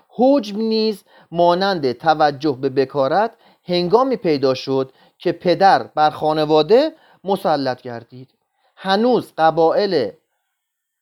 حجم 0.09 0.57
نیز 0.61 1.03
مانند 1.31 1.91
توجه 1.91 2.57
به 2.61 2.69
بکارت 2.69 3.31
هنگامی 3.63 4.15
پیدا 4.15 4.53
شد 4.53 4.91
که 5.17 5.31
پدر 5.31 5.83
بر 5.83 6.09
خانواده 6.09 6.91
مسلط 7.23 7.81
گردید. 7.81 8.29
هنوز 8.75 9.33
قبایل 9.37 10.11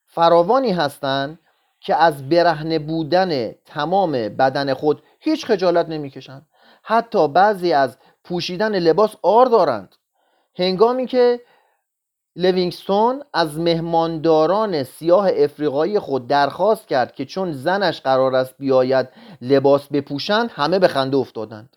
فراوانی 0.06 0.72
هستند 0.72 1.38
که 1.80 1.96
از 1.96 2.28
برهنه 2.28 2.78
بودن 2.78 3.52
تمام 3.52 4.12
بدن 4.12 4.74
خود 4.74 5.02
هیچ 5.20 5.46
خجالت 5.46 5.88
نمی‌کشند 5.88 6.46
حتی 6.82 7.28
بعضی 7.28 7.72
از 7.72 7.96
پوشیدن 8.24 8.78
لباس 8.78 9.16
آر 9.22 9.46
دارند. 9.46 9.96
هنگامی 10.58 11.06
که 11.06 11.40
لوینگستون 12.36 13.22
از 13.34 13.58
مهمانداران 13.58 14.82
سیاه 14.82 15.30
افریقایی 15.36 15.98
خود 15.98 16.26
درخواست 16.26 16.88
کرد 16.88 17.14
که 17.14 17.24
چون 17.24 17.52
زنش 17.52 18.00
قرار 18.00 18.34
است 18.34 18.54
بیاید 18.58 19.08
لباس 19.42 19.88
بپوشند 19.88 20.50
همه 20.54 20.78
به 20.78 20.88
خنده 20.88 21.16
افتادند. 21.16 21.76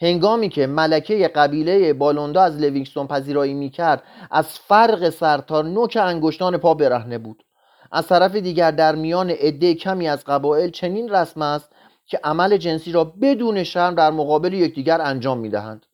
هنگامی 0.00 0.48
که 0.48 0.66
ملکه 0.66 1.28
قبیله 1.28 1.92
بالوندا 1.92 2.42
از 2.42 2.56
لوینگستون 2.56 3.06
پذیرایی 3.06 3.54
می‌کرد 3.54 4.02
از 4.30 4.58
فرق 4.58 5.10
سر 5.10 5.38
تا 5.38 5.62
نوک 5.62 5.98
انگشتان 6.00 6.56
پا 6.56 6.74
برهنه 6.74 7.18
بود. 7.18 7.44
از 7.92 8.06
طرف 8.06 8.36
دیگر 8.36 8.70
در 8.70 8.94
میان 8.94 9.30
عده 9.30 9.74
کمی 9.74 10.08
از 10.08 10.24
قبایل 10.24 10.70
چنین 10.70 11.08
رسم 11.08 11.42
است 11.42 11.72
که 12.10 12.20
عمل 12.24 12.56
جنسی 12.56 12.92
را 12.92 13.04
بدون 13.04 13.64
شرم 13.64 13.94
در 13.94 14.10
مقابل 14.10 14.54
یکدیگر 14.54 15.00
انجام 15.00 15.38
می‌دهند. 15.38 15.86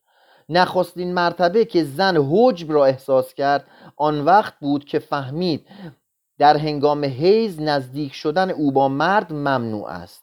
نخستین 0.49 1.14
مرتبه 1.14 1.64
که 1.64 1.85
زن 1.85 2.16
حجب 2.30 2.73
را 2.73 2.87
احساس 2.87 3.35
کرد 3.35 3.66
آن 3.96 4.25
وقت 4.25 4.54
بود 4.61 4.85
که 4.85 4.99
فهمید 4.99 5.66
در 6.38 6.56
هنگام 6.56 7.04
حیز 7.04 7.61
نزدیک 7.61 8.14
شدن 8.14 8.50
او 8.50 8.73
با 8.73 8.88
مرد 8.88 9.32
ممنوع 9.32 9.88
است. 9.88 10.23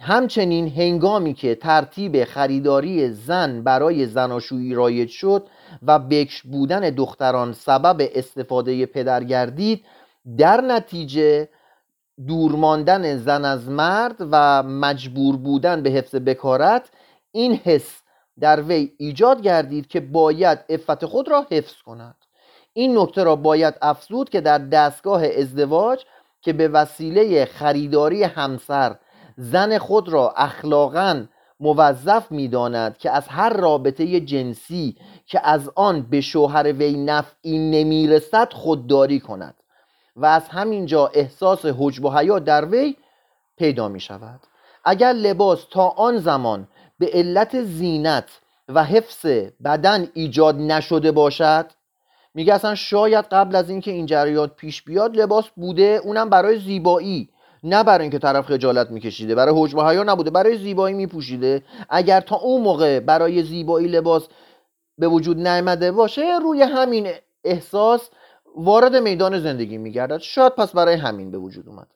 همچنین 0.00 0.68
هنگامی 0.68 1.34
که 1.34 1.54
ترتیب 1.54 2.24
خریداری 2.24 3.10
زن 3.10 3.62
برای 3.62 4.06
زناشویی 4.06 4.74
رایج 4.74 5.10
شد 5.10 5.46
و 5.82 5.98
بکش 5.98 6.42
بودن 6.42 6.80
دختران 6.80 7.52
سبب 7.52 8.08
استفاده 8.14 8.86
پدر 8.86 9.24
گردید 9.24 9.84
در 10.38 10.60
نتیجه 10.60 11.48
دورماندن 12.26 13.16
زن 13.16 13.44
از 13.44 13.68
مرد 13.68 14.16
و 14.20 14.62
مجبور 14.62 15.36
بودن 15.36 15.82
به 15.82 15.90
حفظ 15.90 16.14
بکارت 16.14 16.90
این 17.32 17.54
حس 17.54 18.02
در 18.40 18.62
وی 18.62 18.92
ایجاد 18.98 19.42
گردید 19.42 19.86
که 19.86 20.00
باید 20.00 20.58
افت 20.68 21.06
خود 21.06 21.28
را 21.28 21.46
حفظ 21.50 21.82
کند. 21.82 22.16
این 22.72 22.98
نکته 22.98 23.22
را 23.22 23.36
باید 23.36 23.74
افزود 23.82 24.30
که 24.30 24.40
در 24.40 24.58
دستگاه 24.58 25.24
ازدواج 25.26 26.04
که 26.42 26.52
به 26.52 26.68
وسیله 26.68 27.44
خریداری 27.44 28.22
همسر 28.22 28.96
زن 29.36 29.78
خود 29.78 30.08
را 30.08 30.34
اخلاقا 30.36 31.26
موظف 31.60 32.32
می‌داند 32.32 32.98
که 32.98 33.10
از 33.10 33.28
هر 33.28 33.52
رابطه 33.52 34.20
جنسی 34.20 34.96
که 35.26 35.40
از 35.44 35.70
آن 35.74 36.02
به 36.02 36.20
شوهر 36.20 36.72
وی 36.72 36.96
نفعی 36.96 37.58
نمی‌رسد 37.58 38.52
خودداری 38.52 39.20
کند. 39.20 39.54
و 40.20 40.24
از 40.26 40.48
همینجا 40.48 41.06
احساس 41.14 41.66
حجب 41.78 42.04
و 42.04 42.10
حیا 42.10 42.38
در 42.38 42.64
وی 42.64 42.96
پیدا 43.58 43.88
می 43.88 44.00
شود. 44.00 44.40
اگر 44.84 45.12
لباس 45.12 45.66
تا 45.70 45.88
آن 45.88 46.18
زمان 46.18 46.68
به 46.98 47.10
علت 47.12 47.62
زینت 47.62 48.28
و 48.68 48.84
حفظ 48.84 49.26
بدن 49.64 50.08
ایجاد 50.14 50.56
نشده 50.56 51.12
باشد 51.12 51.66
میگه 52.34 52.54
اصلا 52.54 52.74
شاید 52.74 53.24
قبل 53.24 53.56
از 53.56 53.70
اینکه 53.70 53.90
این 53.90 54.06
جریان 54.06 54.48
پیش 54.48 54.82
بیاد 54.82 55.16
لباس 55.16 55.44
بوده 55.56 56.00
اونم 56.04 56.30
برای 56.30 56.58
زیبایی 56.58 57.28
نه 57.62 57.84
برای 57.84 58.02
اینکه 58.02 58.18
طرف 58.18 58.46
خجالت 58.46 58.90
میکشیده 58.90 59.34
برای 59.34 59.54
حجب 59.56 59.78
و 59.78 59.82
حیا 59.82 60.02
نبوده 60.02 60.30
برای 60.30 60.58
زیبایی 60.58 60.94
میپوشیده. 60.94 61.62
اگر 61.88 62.20
تا 62.20 62.36
اون 62.36 62.62
موقع 62.62 63.00
برای 63.00 63.42
زیبایی 63.42 63.88
لباس 63.88 64.28
به 64.98 65.08
وجود 65.08 65.38
نیامده 65.38 65.92
باشه 65.92 66.38
روی 66.42 66.62
همین 66.62 67.08
احساس 67.44 68.10
وارد 68.56 68.96
میدان 68.96 69.40
زندگی 69.40 69.78
میگردد. 69.78 70.18
شاید 70.18 70.54
پس 70.54 70.72
برای 70.72 70.94
همین 70.94 71.30
به 71.30 71.38
وجود 71.38 71.68
اومد. 71.68 71.86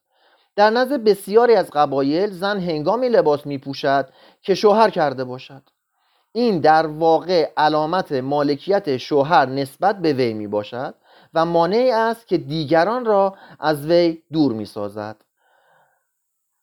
در 0.56 0.70
نزد 0.70 1.04
بسیاری 1.04 1.54
از 1.54 1.70
قبایل 1.70 2.30
زن 2.30 2.61
هنگامی 2.61 3.08
لباس 3.08 3.46
میپوشد 3.46 4.08
که 4.42 4.54
شوهر 4.54 4.90
کرده 4.90 5.25
باشد. 5.25 5.62
این 6.32 6.61
در 6.61 6.87
واقع 6.87 7.52
علامت 7.56 8.12
مالکیت 8.12 8.96
شوهر 8.96 9.46
نسبت 9.46 9.99
به 9.99 10.12
وی 10.12 10.34
می 10.34 10.46
باشد 10.46 10.94
و 11.34 11.44
مانعی 11.44 11.90
است 11.90 12.26
که 12.26 12.38
دیگران 12.38 13.04
را 13.04 13.34
از 13.61 13.87
وی 13.87 14.23
دور 14.32 14.52
می 14.52 14.64
سازد 14.64 15.16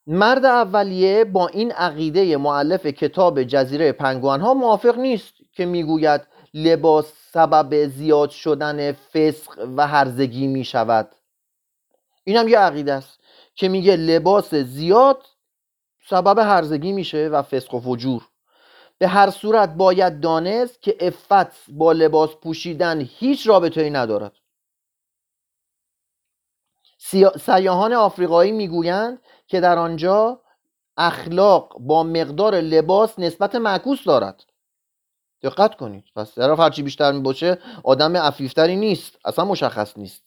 مرد 0.07 0.45
اولیه 0.45 1.25
با 1.25 1.47
این 1.47 1.71
عقیده 1.71 2.37
معلف 2.37 2.85
کتاب 2.85 3.43
جزیره 3.43 3.91
پنگوان 3.91 4.41
ها 4.41 4.53
موافق 4.53 4.97
نیست 4.97 5.33
که 5.51 5.65
می‌گوید 5.65 6.21
لباس 6.53 7.13
سبب 7.31 7.87
زیاد 7.87 8.29
شدن 8.29 8.91
فسق 8.91 9.69
و 9.77 9.87
هرزگی 9.87 10.47
می 10.47 10.63
شود. 10.63 11.15
این 12.23 12.37
هم 12.37 12.47
یه 12.47 12.59
عقیده 12.59 12.93
است 12.93 13.19
که 13.55 13.69
میگه 13.69 13.95
لباس 13.95 14.55
زیاد 14.55 15.25
سبب 16.09 16.39
هرزگی 16.39 16.91
میشه 16.91 17.27
و 17.27 17.41
فسق 17.41 17.73
و 17.73 17.79
فجور. 17.79 18.27
به 18.97 19.07
هر 19.07 19.29
صورت 19.29 19.69
باید 19.73 20.19
دانست 20.19 20.81
که 20.81 20.97
افت 20.99 21.69
با 21.69 21.91
لباس 21.91 22.35
پوشیدن 22.35 23.01
هیچ 23.01 23.47
رابطه 23.47 23.89
ندارد. 23.89 24.31
سیاهان 27.39 27.93
آفریقایی 27.93 28.51
می‌گویند 28.51 29.21
که 29.47 29.59
در 29.59 29.77
آنجا 29.77 30.41
اخلاق 30.97 31.77
با 31.79 32.03
مقدار 32.03 32.55
لباس 32.55 33.19
نسبت 33.19 33.55
معکوس 33.55 34.03
دارد. 34.03 34.43
دقت 35.43 35.75
کنید. 35.75 36.03
پس 36.15 36.35
طرف 36.35 36.59
هرچی 36.59 36.83
بیشتر 36.83 37.11
می‌باشه 37.11 37.57
آدم 37.83 38.17
عفیفتری 38.17 38.75
نیست. 38.75 39.15
اصلا 39.25 39.45
مشخص 39.45 39.97
نیست. 39.97 40.23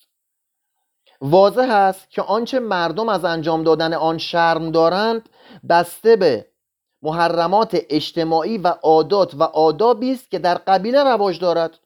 واضح 1.21 1.71
است 1.71 2.11
که 2.11 2.23
آنچه 2.23 2.59
مردم 2.59 3.09
از 3.09 3.25
انجام 3.25 3.64
دادن 3.64 3.94
آن 3.94 4.18
شرم 4.18 4.71
دارند 4.71 5.28
بسته 5.68 6.16
به 6.16 6.47
محرمات 7.02 7.76
اجتماعی 7.90 8.59
و 8.59 8.68
عادات 8.68 9.35
و 9.35 9.42
آدابی 9.42 10.12
است 10.12 10.30
که 10.30 10.38
در 10.38 10.54
قبیله 10.54 11.02
رواج 11.04 11.40
دارد. 11.40 11.78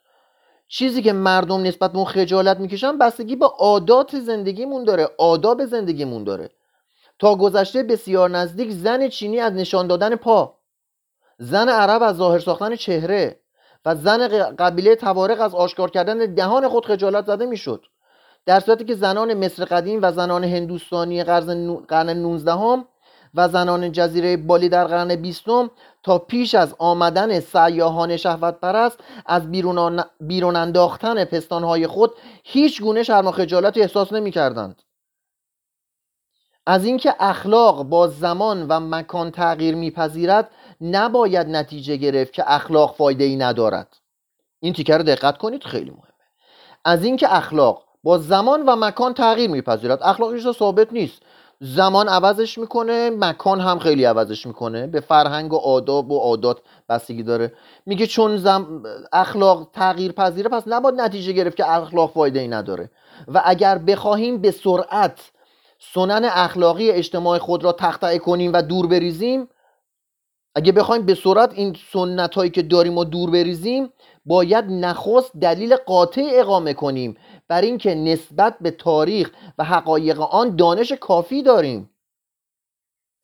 چیزی 0.68 1.02
که 1.02 1.12
مردم 1.12 1.62
نسبت 1.62 1.92
به 1.92 1.98
اون 1.98 2.06
خجالت 2.06 2.60
می‌کشن 2.60 2.98
بستگی 2.98 3.36
به 3.36 3.46
عادات 3.46 4.20
زندگیمون 4.20 4.84
داره 4.84 5.08
آداب 5.18 5.64
زندگیمون 5.64 6.24
داره. 6.24 6.50
تا 7.18 7.34
گذشته 7.34 7.82
بسیار 7.82 8.30
نزدیک 8.30 8.70
زن 8.70 9.08
چینی 9.08 9.40
از 9.40 9.52
نشان 9.52 9.86
دادن 9.86 10.16
پا. 10.16 10.57
زن 11.38 11.68
عرب 11.68 12.02
از 12.02 12.16
ظاهر 12.16 12.38
ساختن 12.38 12.76
چهره 12.76 13.40
و 13.84 13.94
زن 13.94 14.28
قبیله 14.58 14.96
توارق 14.96 15.40
از 15.40 15.54
آشکار 15.54 15.90
کردن 15.90 16.34
دهان 16.34 16.68
خود 16.68 16.86
خجالت 16.86 17.26
زده 17.26 17.46
می‌شد 17.46 17.84
در 18.46 18.60
صورتی 18.60 18.84
که 18.84 18.94
زنان 18.94 19.34
مصر 19.34 19.64
قدیم 19.64 19.98
و 20.02 20.12
زنان 20.12 20.44
هندوستانی 20.44 21.24
قرن 21.24 22.10
19 22.10 22.84
و 23.34 23.48
زنان 23.48 23.92
جزیره 23.92 24.36
بالی 24.36 24.68
در 24.68 24.84
قرن 24.84 25.16
بیستم 25.16 25.70
تا 26.02 26.18
پیش 26.18 26.54
از 26.54 26.74
آمدن 26.78 27.40
سیاهان 27.40 28.16
شهوت 28.16 28.60
پرست 28.60 28.98
از 29.26 29.50
بیرون, 29.50 30.02
بیرون 30.20 30.56
انداختن 30.56 31.24
پستانهای 31.24 31.86
خود 31.86 32.10
هیچ 32.44 32.82
گونه 32.82 33.02
شرم 33.02 33.26
و 33.26 33.30
خجالتی 33.30 33.80
احساس 33.80 34.12
نمی 34.12 34.30
کردند. 34.30 34.82
از 36.66 36.84
اینکه 36.84 37.14
اخلاق 37.20 37.82
با 37.82 38.06
زمان 38.06 38.66
و 38.68 38.80
مکان 38.80 39.30
تغییر 39.30 39.74
میپذیرد 39.74 40.50
نباید 40.80 41.46
نتیجه 41.46 41.96
گرفت 41.96 42.32
که 42.32 42.44
اخلاق 42.46 42.94
فایده 42.96 43.24
ای 43.24 43.36
ندارد. 43.36 43.96
این 44.60 44.72
تیکه 44.72 44.96
رو 44.96 45.02
دقت 45.02 45.38
کنید 45.38 45.64
خیلی 45.64 45.90
مهمه. 45.90 46.02
از 46.84 47.04
اینکه 47.04 47.36
اخلاق 47.36 47.84
با 48.02 48.18
زمان 48.18 48.62
و 48.66 48.76
مکان 48.76 49.14
تغییر 49.14 49.50
میپذیرد. 49.50 50.02
اخلاق 50.02 50.52
ثابت 50.52 50.92
نیست. 50.92 51.22
زمان 51.60 52.08
عوضش 52.08 52.58
می‌کنه 52.58 53.10
مکان 53.10 53.60
هم 53.60 53.78
خیلی 53.78 54.04
عوضش 54.04 54.46
می‌کنه. 54.46 54.86
به 54.86 55.00
فرهنگ 55.00 55.52
و 55.52 55.56
آداب 55.56 56.10
و 56.10 56.18
عادات 56.18 56.58
بستگی 56.88 57.22
داره. 57.22 57.52
میگه 57.86 58.06
چون 58.06 58.36
زم... 58.36 58.82
اخلاق 59.12 59.70
تغییر 59.72 60.12
پذیره 60.12 60.48
پس 60.48 60.62
نباید 60.66 61.00
نتیجه 61.00 61.32
گرفت 61.32 61.56
که 61.56 61.72
اخلاق 61.72 62.12
فایده 62.12 62.40
ای 62.40 62.48
نداره. 62.48 62.90
و 63.28 63.42
اگر 63.44 63.78
بخواهیم 63.78 64.38
به 64.38 64.50
سرعت 64.50 65.20
سنن 65.94 66.24
اخلاقی 66.24 66.90
اجتماع 66.90 67.38
خود 67.38 67.64
را 67.64 67.72
تخطئه 67.72 68.18
کنیم 68.18 68.52
و 68.52 68.62
دور 68.62 68.86
بریزیم 68.86 69.48
اگه 70.58 70.72
بخوایم 70.72 71.06
به 71.06 71.14
سرعت 71.14 71.52
این 71.54 71.76
سنت 71.92 72.34
هایی 72.34 72.50
که 72.50 72.62
داریم 72.62 72.98
و 72.98 73.04
دور 73.04 73.30
بریزیم 73.30 73.92
باید 74.26 74.64
نخست 74.64 75.32
دلیل 75.40 75.76
قاطع 75.76 76.28
اقامه 76.32 76.74
کنیم. 76.74 77.16
بر 77.48 77.60
اینکه 77.60 77.94
نسبت 77.94 78.56
به 78.60 78.70
تاریخ 78.70 79.30
و 79.58 79.64
حقایق 79.64 80.20
آن 80.20 80.56
دانش 80.56 80.92
کافی 80.92 81.42
داریم. 81.42 81.90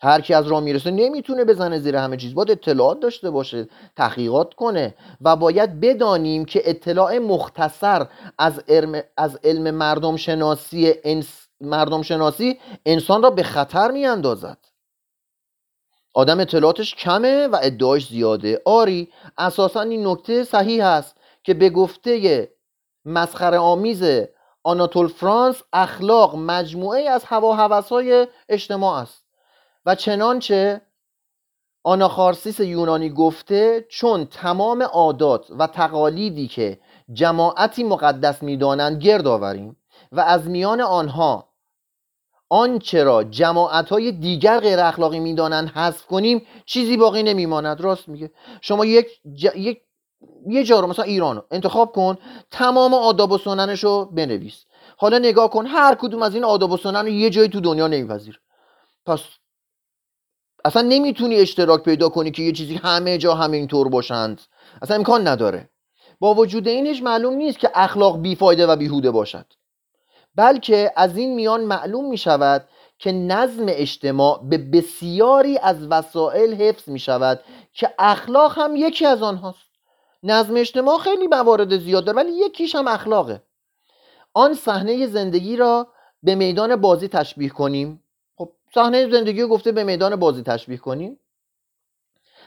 هر 0.00 0.20
کی 0.20 0.34
از 0.34 0.46
راه 0.46 0.60
می‌رسه 0.60 0.90
نمی‌تونه 0.90 1.44
بزنه 1.44 1.78
زیر 1.78 1.96
همه 1.96 2.16
چیز. 2.16 2.34
باید 2.34 2.50
اطلاعات 2.50 3.00
داشته 3.00 3.30
باشه 3.30 3.68
تحقیقات 3.96 4.54
کنه 4.54 4.94
و 5.20 5.36
باید 5.36 5.80
بدانیم 5.80 6.44
که 6.44 6.70
اطلاع 6.70 7.18
مختصر 7.18 8.06
از 8.38 8.62
از 9.16 9.38
علم 9.44 9.70
مردم 9.74 10.16
شناسی 10.16 10.94
انس 11.04 11.48
مردم 11.60 12.02
شناسی 12.02 12.58
انسان 12.86 13.22
را 13.22 13.30
به 13.30 13.42
خطر 13.42 13.90
میاندازد. 13.90 14.73
آدم 16.14 16.40
اطلاعاتش 16.40 16.94
کمه 16.94 17.46
و 17.46 17.58
ادعاش 17.62 18.08
زیاده. 18.08 18.62
آری 18.64 19.12
اساسا 19.38 19.80
این 19.80 20.06
نکته 20.06 20.44
صحیح 20.44 20.86
است 20.86 21.16
که 21.42 21.54
به 21.54 21.70
گفته 21.70 22.48
مسخره 23.04 23.58
آمیز 23.58 24.02
آناتول 24.62 25.08
فرانس 25.08 25.62
اخلاق 25.72 26.36
مجموعه 26.36 27.08
از 27.08 27.24
هوا 27.24 27.80
های 27.80 28.26
اجتماع 28.48 28.98
است. 28.98 29.24
و 29.86 29.94
چنانچه 29.94 30.80
آناخارسیس 31.84 32.60
یونانی 32.60 33.10
گفته 33.10 33.86
چون 33.88 34.24
تمام 34.24 34.82
عادات 34.82 35.46
و 35.58 35.66
تقالیدی 35.66 36.48
که 36.48 36.80
جماعتی 37.12 37.84
مقدس 37.84 38.42
می‌دانند 38.42 39.02
گرد 39.02 39.26
آوریم 39.26 39.76
و 40.12 40.20
از 40.20 40.48
میان 40.48 40.80
آنها 40.80 41.53
آنچه 42.48 43.04
را 43.04 43.24
جماعت 43.24 43.88
های 43.88 44.12
دیگر 44.12 44.60
غیر 44.60 44.80
اخلاقی 44.80 45.20
می‌دانند 45.20 45.68
حذف 45.68 46.06
کنیم 46.06 46.46
چیزی 46.66 46.96
باقی 46.96 47.22
نمیماند. 47.22 47.80
راست 47.80 48.08
میگه. 48.08 48.30
شما 48.60 48.84
یک, 48.84 49.06
یک 49.56 49.80
یه 50.48 50.64
جا 50.64 50.80
رو 50.80 50.86
مثلا 50.86 51.04
ایران 51.04 51.42
انتخاب 51.50 51.92
کن 51.92 52.18
تمام 52.50 52.94
آداب 52.94 53.32
و 53.32 53.38
سننش 53.38 53.84
رو 53.84 54.04
بنویس. 54.04 54.64
حالا 54.96 55.18
نگاه 55.18 55.50
کن 55.50 55.66
هر 55.66 55.94
کدوم 55.94 56.22
از 56.22 56.34
این 56.34 56.44
آداب 56.44 56.72
و 56.72 56.76
سنن 56.76 57.00
رو 57.00 57.08
یه 57.08 57.30
جایی 57.30 57.48
تو 57.48 57.60
دنیا 57.60 57.86
نمیپذیر. 57.86 58.40
پس 59.06 59.20
اصلا 60.64 60.82
نمی‌تونی 60.82 61.36
اشتراک 61.36 61.82
پیدا 61.82 62.08
کنی 62.08 62.30
که 62.30 62.42
یه 62.42 62.52
چیزی 62.52 62.74
همه 62.74 63.18
جا 63.18 63.34
همه 63.34 63.56
اینطور 63.56 63.88
باشند. 63.88 64.40
اصلا 64.82 64.96
امکان 64.96 65.28
نداره. 65.28 65.70
با 66.20 66.34
وجود 66.34 66.68
اینش 66.68 67.02
معلوم 67.02 67.34
نیست 67.34 67.58
که 67.58 67.70
اخلاق 67.74 68.20
بیفایده 68.20 68.66
و 68.66 68.76
بیهوده 68.76 69.10
باشد. 69.10 69.46
بلکه 70.36 70.92
از 70.96 71.16
این 71.16 71.34
میان 71.34 71.60
معلوم 71.60 72.08
می 72.08 72.18
شود 72.18 72.68
که 72.98 73.12
نظم 73.12 73.66
اجتماع 73.68 74.40
به 74.48 74.58
بسیاری 74.58 75.58
از 75.58 75.86
وسایل 75.86 76.54
حفظ 76.54 76.88
می 76.88 76.98
شود 76.98 77.40
که 77.72 77.94
اخلاق 77.98 78.58
هم 78.58 78.76
یکی 78.76 79.06
از 79.06 79.22
آنهاست. 79.22 79.58
نظم 80.22 80.56
اجتماع 80.56 80.98
خیلی 80.98 81.26
موارد 81.26 81.78
زیاد 81.78 82.04
داره 82.04 82.16
ولی 82.16 82.32
یکیش 82.32 82.74
هم 82.74 82.88
اخلاقه. 82.88 83.42
آن 84.34 84.54
صحنه 84.54 85.06
زندگی 85.06 85.56
را 85.56 85.88
به 86.22 86.34
میدان 86.34 86.76
بازی 86.76 87.08
تشبیه 87.08 87.48
کنیم. 87.48 88.02
خب 88.36 88.52
صحنه 88.74 89.10
زندگی 89.10 89.42
رو 89.42 89.48
گفته 89.48 89.72
به 89.72 89.84
میدان 89.84 90.16
بازی 90.16 90.42
تشبیه 90.42 90.78
کنیم. 90.78 91.20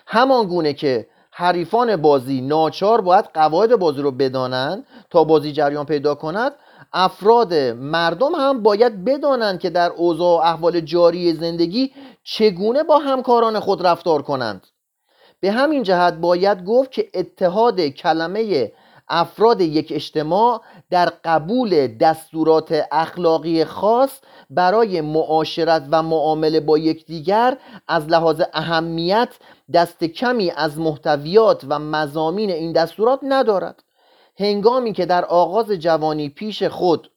همان 0.07 0.47
گونه 0.47 0.73
که 0.73 1.07
حریفان 1.31 1.95
بازی 1.95 2.41
ناچار 2.41 3.01
باید 3.01 3.25
قواعد 3.33 3.75
بازی 3.75 4.01
رو 4.01 4.11
بدانند 4.11 4.87
تا 5.09 5.23
بازی 5.23 5.51
جریان 5.51 5.85
پیدا 5.85 6.15
کند 6.15 6.53
افراد 6.93 7.53
مردم 7.73 8.35
هم 8.35 8.63
باید 8.63 9.05
بدانند 9.05 9.59
که 9.59 9.69
در 9.69 9.89
اوضاع 9.89 10.37
و 10.37 10.41
احوال 10.45 10.79
جاری 10.79 11.33
زندگی 11.33 11.91
چگونه 12.23 12.83
با 12.83 12.99
همکاران 12.99 13.59
خود 13.59 13.87
رفتار 13.87 14.21
کنند. 14.21 14.67
به 15.39 15.51
همین 15.51 15.83
جهت 15.83 16.13
باید 16.13 16.65
گفت 16.65 16.91
که 16.91 17.09
اتحاد 17.13 17.81
کلمه 17.81 18.71
افراد 19.09 19.61
یک 19.61 19.91
اجتماع 19.91 20.61
در 20.89 21.11
قبول 21.25 21.87
دستورات 21.87 22.83
اخلاقی 22.91 23.65
خاص 23.65 24.09
برای 24.49 25.01
معاشرت 25.01 25.87
و 25.91 26.03
معامله 26.03 26.59
با 26.59 26.77
یکدیگر 26.77 27.57
از 27.87 28.07
لحاظ 28.07 28.41
اهمیت 28.53 29.29
دست 29.73 30.03
کمی 30.03 30.51
از 30.51 30.79
محتویات 30.79 31.63
و 31.69 31.79
مزامین 31.79 32.49
این 32.49 32.71
دستورات 32.71 33.19
ندارد. 33.23 33.83
هنگامی 34.39 34.93
که 34.93 35.05
در 35.05 35.25
آغاز 35.25 35.71
جوانی 35.71 36.29
پیش 36.29 36.63
خود 36.63 37.11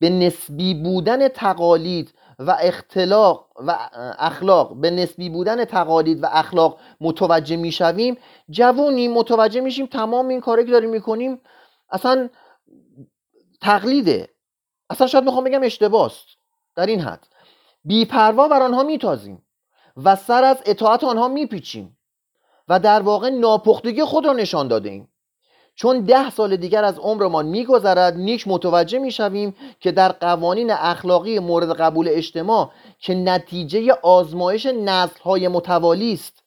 به 0.00 0.10
نسبی 0.10 0.74
بودن 0.74 1.28
تقالید 1.28 2.14
و 2.38 2.56
اختلاق 2.60 3.48
و 3.56 3.78
اخلاق 4.18 4.76
به 4.80 4.90
نسبی 4.90 5.28
بودن 5.28 5.64
تقالید 5.64 6.22
و 6.22 6.26
اخلاق 6.32 6.78
متوجه 7.00 7.56
می‌شویم 7.56 8.16
جوونی 8.50 9.08
متوجه 9.08 9.60
میشیم 9.60 9.86
تمام 9.86 10.28
این 10.28 10.40
کاری 10.40 10.64
که 10.64 10.70
داریم 10.70 10.90
می‌کنیم 10.90 11.40
اصلا 11.90 12.28
تقلیده. 13.60 14.28
اصلا 14.90 15.06
شاید 15.06 15.24
می‌خوام 15.24 15.44
بگم 15.44 15.62
اشتباست. 15.62 16.26
در 16.76 16.86
این 16.86 17.00
حد. 17.00 17.26
بیپروا 17.84 18.48
بر 18.48 18.62
آنها 18.62 18.82
میتازیم 18.82 19.42
و 19.96 20.16
سر 20.16 20.44
از 20.44 20.62
اطاعت 20.66 21.04
آنها 21.04 21.28
میپیچیم 21.28 21.98
و 22.68 22.80
در 22.80 23.02
واقع 23.02 23.30
ناپختگی 23.30 24.04
خود 24.04 24.26
را 24.26 24.32
نشان 24.32 24.68
داده 24.68 25.08
چون 25.74 26.00
ده 26.00 26.30
سال 26.30 26.56
دیگر 26.56 26.84
از 26.84 26.98
عمرمان 26.98 27.46
میگذرد 27.46 28.16
نیک 28.16 28.48
متوجه 28.48 28.98
می‌شویم 28.98 29.54
که 29.80 29.92
در 29.92 30.12
قوانین 30.12 30.70
اخلاقی 30.70 31.38
مورد 31.38 31.72
قبول 31.72 32.08
اجتماع 32.10 32.70
که 32.98 33.14
نتیجه 33.14 33.92
آزمایش 34.02 34.66
های 35.24 35.48
متوالی 35.48 36.12
است. 36.12 36.42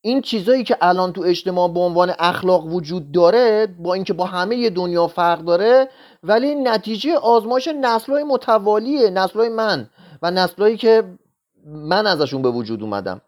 این 0.00 0.22
چیزایی 0.22 0.64
که 0.64 0.76
الان 0.80 1.12
تو 1.12 1.22
اجتماع 1.22 1.68
به 1.68 1.80
عنوان 1.80 2.12
اخلاق 2.18 2.66
وجود 2.66 3.12
داره 3.12 3.66
با 3.78 3.94
اینکه 3.94 4.12
با 4.12 4.24
همه 4.24 4.70
دنیا 4.70 5.06
فرق 5.06 5.40
داره 5.40 5.88
ولی 6.22 6.54
نتیجه 6.54 7.16
آزمایش 7.16 7.68
های 8.08 8.24
متوالیه 8.24 9.10
های 9.34 9.48
من 9.48 9.90
و 10.22 10.30
نسلهایی 10.30 10.76
که 10.76 11.04
من 11.66 12.06
ازشون 12.06 12.42
به 12.42 12.50
وجود 12.50 12.82
اومدم. 12.82 13.20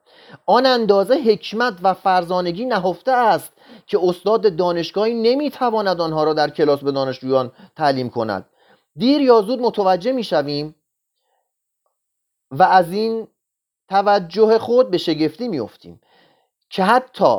آن 0.46 0.66
اندازه 0.66 1.14
حکمت 1.14 1.74
و 1.82 1.94
فرزانگی 1.94 2.64
نهفته 2.64 3.12
است 3.12 3.52
که 3.86 3.98
استاد 4.02 4.56
دانشگاهی 4.56 5.14
نمی‌تواند 5.14 6.00
آنها 6.00 6.24
را 6.24 6.34
در 6.34 6.50
کلاس 6.50 6.80
به 6.80 6.92
دانشجویان 6.92 7.52
تعلیم 7.76 8.10
کند. 8.10 8.46
دیر 8.96 9.20
یا 9.20 9.42
زود 9.42 9.60
متوجه 9.60 10.12
می‌شویم 10.12 10.74
و 12.50 12.62
از 12.62 12.92
این 12.92 13.28
توجه 13.88 14.58
خود 14.58 14.90
به 14.90 14.98
شگفتی 14.98 15.48
میافتیم 15.48 16.00
که 16.70 16.84
حتی 16.84 17.38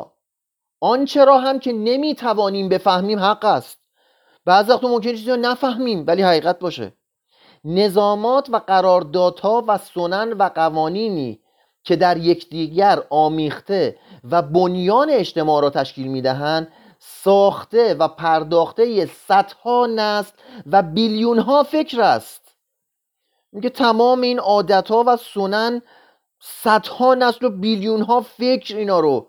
آنچه 0.80 1.24
را 1.24 1.38
هم 1.38 1.58
که 1.58 1.72
نمی‌توانیم 1.72 2.68
بفهمیم 2.68 3.18
حق 3.18 3.44
است. 3.44 3.78
بعضی 4.44 4.72
وقت 4.72 4.84
ممکن 4.84 5.10
چیزی 5.10 5.30
را 5.30 5.36
نفهمیم 5.36 6.04
ولی 6.06 6.22
حقیقت 6.22 6.58
باشه. 6.58 6.92
نظامات 7.64 8.50
و 8.50 8.56
قراردادها 8.56 9.64
و 9.68 9.78
سنن 9.78 10.32
و 10.32 10.48
قوانینی 10.48 11.40
که 11.84 11.96
در 11.96 12.16
یکدیگر 12.16 13.02
آمیخته 13.10 13.98
و 14.30 14.42
بنیان 14.42 15.10
اجتماع 15.10 15.62
را 15.62 15.70
تشکیل 15.70 16.06
می‌دهند 16.06 16.72
ساخته 16.98 17.94
و 17.94 18.08
پرداخته 18.08 19.06
صدها 19.06 19.86
نسل 19.86 20.32
و 20.66 20.82
بیلیون 20.82 21.38
ها 21.38 21.62
فکر 21.62 22.00
است. 22.00 22.40
میگه 23.52 23.70
تمام 23.70 24.20
این 24.20 24.38
عادت 24.38 24.90
ها 24.90 25.04
و 25.06 25.16
سنن 25.16 25.82
صدها 26.40 27.14
نسل 27.14 27.46
و 27.46 27.50
بیلیون 27.50 28.02
ها 28.02 28.20
فکر 28.20 28.76
اینا 28.76 29.00
رو 29.00 29.26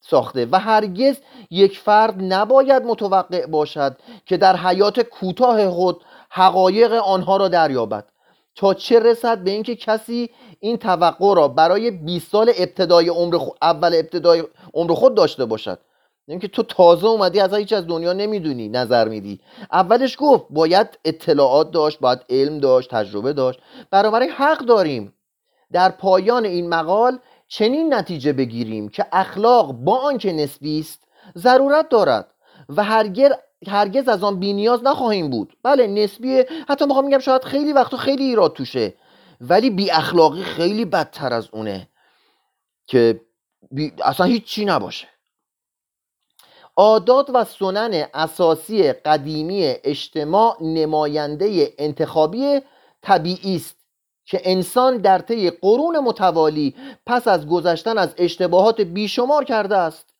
ساخته 0.00 0.48
و 0.52 0.58
هرگز 0.58 1.16
یک 1.50 1.78
فرد 1.78 2.14
نباید 2.18 2.82
متوقع 2.82 3.46
باشد 3.46 3.96
که 4.26 4.36
در 4.36 4.56
حیات 4.56 5.00
کوتاه 5.00 5.70
خود 5.70 6.04
حقایق 6.30 6.92
آنها 6.92 7.36
را 7.36 7.48
دریابد. 7.48 8.11
تا 8.56 8.74
چه 8.74 9.00
رسد 9.00 9.38
به 9.38 9.50
اینکه 9.50 9.76
کسی 9.76 10.30
این 10.60 10.76
توقع 10.76 11.34
را 11.34 11.48
برای 11.48 11.90
20 11.90 12.30
سال 12.30 12.52
ابتدای 12.58 13.08
عمر 13.08 13.38
اول 13.62 13.94
ابتدای 13.94 14.44
عمر 14.74 14.94
خود 14.94 15.14
داشته 15.14 15.44
باشد. 15.44 15.78
اینکه 16.28 16.48
تو 16.48 16.62
تازه 16.62 17.06
اومدی 17.06 17.40
از 17.40 17.54
هیچ 17.54 17.72
از 17.72 17.86
دنیا 17.86 18.12
نمی‌دونی 18.12 18.68
نظر 18.68 19.08
میدی. 19.08 19.40
اولش 19.72 20.16
گفت 20.20 20.44
باید 20.50 20.98
اطلاعات 21.04 21.70
داشت 21.70 22.00
باید 22.00 22.18
علم 22.30 22.58
داشت 22.58 22.90
تجربه 22.90 23.32
داشت. 23.32 23.60
بنابراین 23.90 24.30
حق 24.30 24.58
داریم. 24.58 25.14
در 25.72 25.88
پایان 25.88 26.44
این 26.44 26.68
مقال 26.68 27.18
چنین 27.48 27.94
نتیجه 27.94 28.32
بگیریم 28.32 28.88
که 28.88 29.06
اخلاق 29.12 29.72
با 29.72 29.96
آنکه 29.96 30.32
نسبی 30.32 30.80
است 30.80 31.04
ضرورت 31.36 31.88
دارد 31.88 32.26
و 32.68 32.84
هرگز 32.84 33.30
هرگز 33.66 34.08
از 34.08 34.22
آن 34.24 34.40
بینیاز 34.40 34.82
نخواهیم 34.84 35.30
بود. 35.30 35.56
بله 35.62 35.86
نسبیه 35.86 36.46
حتی 36.68 36.86
می‌خوام 36.86 37.04
میگم 37.04 37.18
شاید 37.18 37.44
خیلی 37.44 37.72
وقت 37.72 37.96
خیلی 37.96 38.24
ایراد 38.24 38.52
توشه. 38.52 38.94
ولی 39.40 39.70
بی 39.70 39.90
اخلاقی 39.90 40.42
خیلی 40.42 40.84
بدتر 40.84 41.32
از 41.32 41.48
اونه 41.52 41.88
که 42.86 43.20
بی... 43.70 43.92
اصلا 44.04 44.26
هیچی 44.26 44.64
نباشه. 44.64 45.08
عادات 46.76 47.30
و 47.30 47.44
سنن 47.44 48.06
اساسی 48.14 48.92
قدیمی 48.92 49.64
اجتماع 49.84 50.56
نماینده 50.60 51.74
انتخابی 51.78 52.60
طبیعی 53.02 53.56
است 53.56 53.76
که 54.24 54.40
انسان 54.44 54.96
در 54.96 55.18
طی 55.18 55.50
قرون 55.50 55.98
متوالی 55.98 56.74
پس 57.06 57.28
از 57.28 57.46
گذشتن 57.46 57.98
از 57.98 58.14
اشتباهات 58.18 58.80
بیشمار 58.80 59.44
کرده 59.44 59.76
است. 59.76 60.11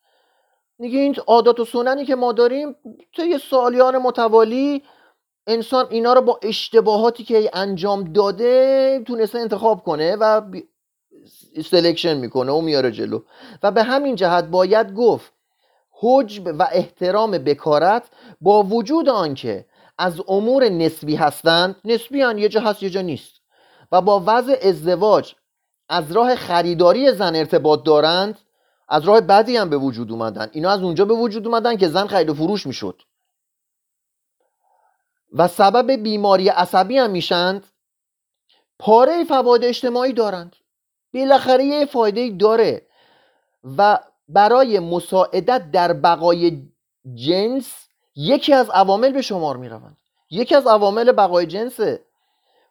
دیگه 0.78 0.98
این 0.98 1.16
عادات 1.26 1.61
و 1.61 1.64
سننی 1.64 2.04
که 2.04 2.14
ما 2.14 2.32
داریم 2.32 2.76
طی 3.16 3.38
سالیان 3.38 3.98
متوالی 3.98 4.82
انسان 5.46 5.87
اینا 5.90 6.12
رو 6.12 6.20
با 6.20 6.40
اشتباهاتی 6.42 7.24
که 7.24 7.50
انجام 7.52 8.04
داده 8.04 9.02
تونسته 9.06 9.38
انتخاب 9.38 9.85
کنه 9.85 10.16
و 10.16 10.40
selection 11.64 12.16
می‌کنه 12.16 12.52
و 12.52 12.61
میاره 12.61 12.90
جلو 12.90 13.20
و 13.62 13.70
به 13.70 13.82
همین 13.82 14.14
جهت 14.14 14.44
باید 14.44 14.94
گفت 14.94 15.32
حجب 15.92 16.46
و 16.46 16.68
احترام 16.72 17.30
بکارت 17.30 18.11
با 18.40 18.62
وجود 18.62 19.08
آنکه 19.08 19.66
از 19.98 20.20
امور 20.28 20.68
نسبی 20.68 21.16
هستند 21.16 21.76
نسبی 21.85 22.22
هن. 22.22 22.38
یه 22.38 22.48
جا 22.48 22.61
هست 22.61 22.82
یه 22.82 22.90
جا 22.90 23.00
نیست 23.00 23.32
و 23.92 24.00
با 24.00 24.22
وضع 24.26 24.56
ازدواج 24.62 25.35
از 25.88 26.12
راه 26.12 26.35
خریداری 26.35 27.12
زن 27.12 27.37
ارتباط 27.37 27.82
دارند 27.82 28.38
از 28.88 29.05
راه 29.05 29.21
بدی 29.21 29.57
هم 29.57 29.71
به 29.71 29.77
وجود 29.77 30.12
اومدن. 30.12 30.51
اینا 30.53 30.71
از 30.71 30.83
اونجا 30.83 31.05
به 31.05 31.14
وجود 31.14 31.47
اومدن 31.47 31.77
که 31.77 31.88
زن 31.88 32.07
خرید 32.07 32.31
و 32.31 32.35
فروش 32.35 32.66
می‌شد. 32.66 33.03
و 35.33 35.49
سبب 35.49 35.90
بیماری 35.90 36.49
عصبی 36.49 36.99
هم 36.99 37.11
میشند 37.11 37.66
پاره 38.79 39.25
فواید 39.25 39.64
اجتماعی 39.64 40.12
دارند. 40.12 40.57
بالاخره 41.14 41.64
یه 41.64 41.87
فایده 41.87 42.31
داره. 42.31 42.87
و 43.77 43.99
برای 44.29 44.79
مساعدت 44.79 45.71
در 45.71 45.92
بقای 45.92 46.62
جنس 47.14 47.88
یکی 48.16 48.53
از 48.53 48.71
عوامل 48.71 49.12
به 49.12 49.23
شمار 49.23 49.57
می 49.57 49.68
روند 49.68 49.97
یکی 50.31 50.55
از 50.55 50.66
عوامل 50.66 51.12
بقای 51.12 51.47
جنسه 51.47 52.05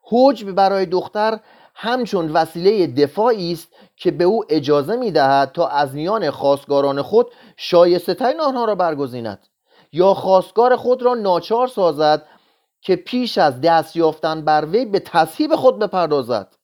حجب 0.01 0.51
برای 0.51 0.85
دختر 0.85 1.39
همچون 1.75 2.31
وسیله 2.31 2.87
دفاعی 2.87 3.53
است 3.53 3.67
که 3.95 4.11
به 4.11 4.23
او 4.23 4.43
اجازه 4.49 4.95
می 4.95 5.11
دهد 5.11 5.51
تا 5.51 5.67
از 5.67 5.95
میان 5.95 6.31
خواستگاران 6.31 7.01
خود 7.01 7.31
شایسته 7.57 8.13
ترین 8.13 8.41
آنها 8.41 8.65
را 8.65 8.75
برگزیند 8.75 9.47
یا 9.91 10.13
خواستگار 10.13 10.75
خود 10.75 11.01
را 11.01 11.13
ناچار 11.13 11.67
سازد 11.67 12.25
که 12.81 12.95
پیش 12.95 13.37
از 13.37 13.61
دست 13.61 13.95
یافتن 13.95 14.45
بر 14.45 14.65
وی 14.65 14.85
به 14.85 14.99
تصحیب 14.99 15.55
خود 15.55 15.79
بپردازد. 15.79 16.55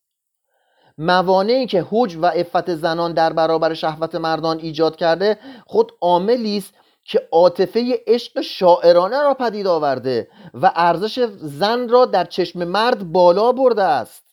موانعی 0.98 1.66
که 1.66 1.86
حج 1.92 2.16
و 2.16 2.26
افت 2.26 2.76
زنان 2.76 3.14
در 3.14 3.34
برابر 3.34 3.74
شهوت 3.74 4.16
مردان 4.16 4.60
ایجاد 4.60 4.96
کرده 4.96 5.40
خود 5.66 5.92
عاملی 6.02 6.58
است 6.58 6.74
که 7.04 7.28
عاطفه 7.32 8.00
عشق 8.08 8.42
شاعرانه 8.42 9.22
را 9.22 9.34
پدید 9.34 9.68
آورده 9.68 10.28
و 10.54 10.72
ارزش 10.76 11.20
زن 11.38 11.90
را 11.90 12.06
در 12.06 12.26
چشم 12.26 12.64
مرد 12.64 13.12
بالا 13.12 13.52
برده 13.52 13.84
است. 13.84 14.27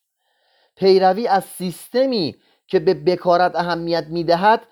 پیروی 0.76 1.26
از 1.26 1.44
سیستمی 1.44 2.36
که 2.66 2.78
به 2.78 2.94
بکارت 2.94 3.56
اهمیت 3.56 4.06
می‌دهد 4.06 4.66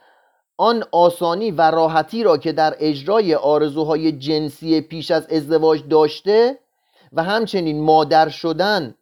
آن 0.56 0.84
آسانی 0.92 1.50
و 1.50 1.70
راحتی 1.70 2.22
را 2.22 2.36
که 2.36 2.52
در 2.52 2.76
اجرای 2.78 3.34
آرزوهای 3.34 4.12
جنسی 4.12 4.80
پیش 4.80 5.10
از 5.10 5.26
ازدواج 5.26 5.82
داشته 5.88 6.58
و 7.12 7.22
همچنین 7.22 7.82
مادر 7.82 8.28
شدن 8.28 8.94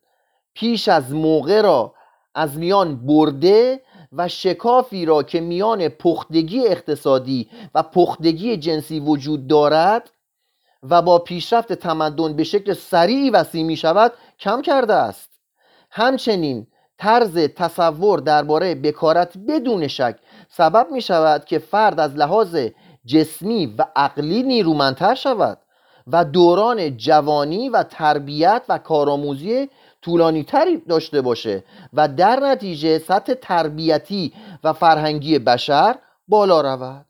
پیش 0.55 0.89
از 0.89 1.15
موقع 1.15 1.61
را 1.61 1.95
از 2.35 2.59
میان 2.59 3.07
برده 3.07 3.83
و 4.13 4.29
شکافی 4.29 5.05
را 5.05 5.23
که 5.23 5.41
میان 5.41 5.89
پختگی 5.89 6.67
اقتصادی 6.67 7.51
و 7.75 7.83
پختگی 7.83 8.57
جنسی 8.57 9.01
وجود 9.01 9.47
دارد 9.47 10.11
و 10.83 11.03
با 11.03 11.19
پیشرفت 11.19 11.73
تمدن 11.73 12.37
به 12.37 12.45
شکل 12.45 12.73
سریعی 12.73 13.31
وسیع 13.31 13.65
می 13.65 13.77
شود 13.77 14.13
کم 14.39 14.63
کرده 14.63 14.95
است. 14.95 15.31
همچنین 15.91 16.67
طرز 17.01 17.39
تصور 17.39 18.19
درباره 18.19 18.75
بکارت 18.75 19.39
بدون 19.49 19.87
شک 19.87 20.17
سبب 20.49 20.87
می 20.91 21.03
شود 21.03 21.45
که 21.45 21.59
فرد 21.59 22.01
از 22.01 22.17
لحاظ 22.17 22.57
جسمی 23.07 23.67
و 23.79 23.87
عقلی 23.97 24.43
نیرومندتر 24.43 25.15
شود 25.15 25.59
و 26.07 26.25
دوران 26.25 26.97
جوانی 26.97 27.69
و 27.69 27.83
تربیت 27.83 28.63
و 28.69 28.79
کارآموزی 28.79 29.69
طولانی 30.03 30.45
تری 30.45 30.77
داشته 30.77 31.21
باشه 31.21 31.65
و 31.93 32.09
در 32.09 32.41
نتیجه 32.41 32.99
سطح 32.99 33.35
تربیتی 33.35 34.33
و 34.65 34.73
فرهنگی 34.73 35.39
بشر 35.39 35.97
بالا 36.29 36.61
رود. 36.61 37.07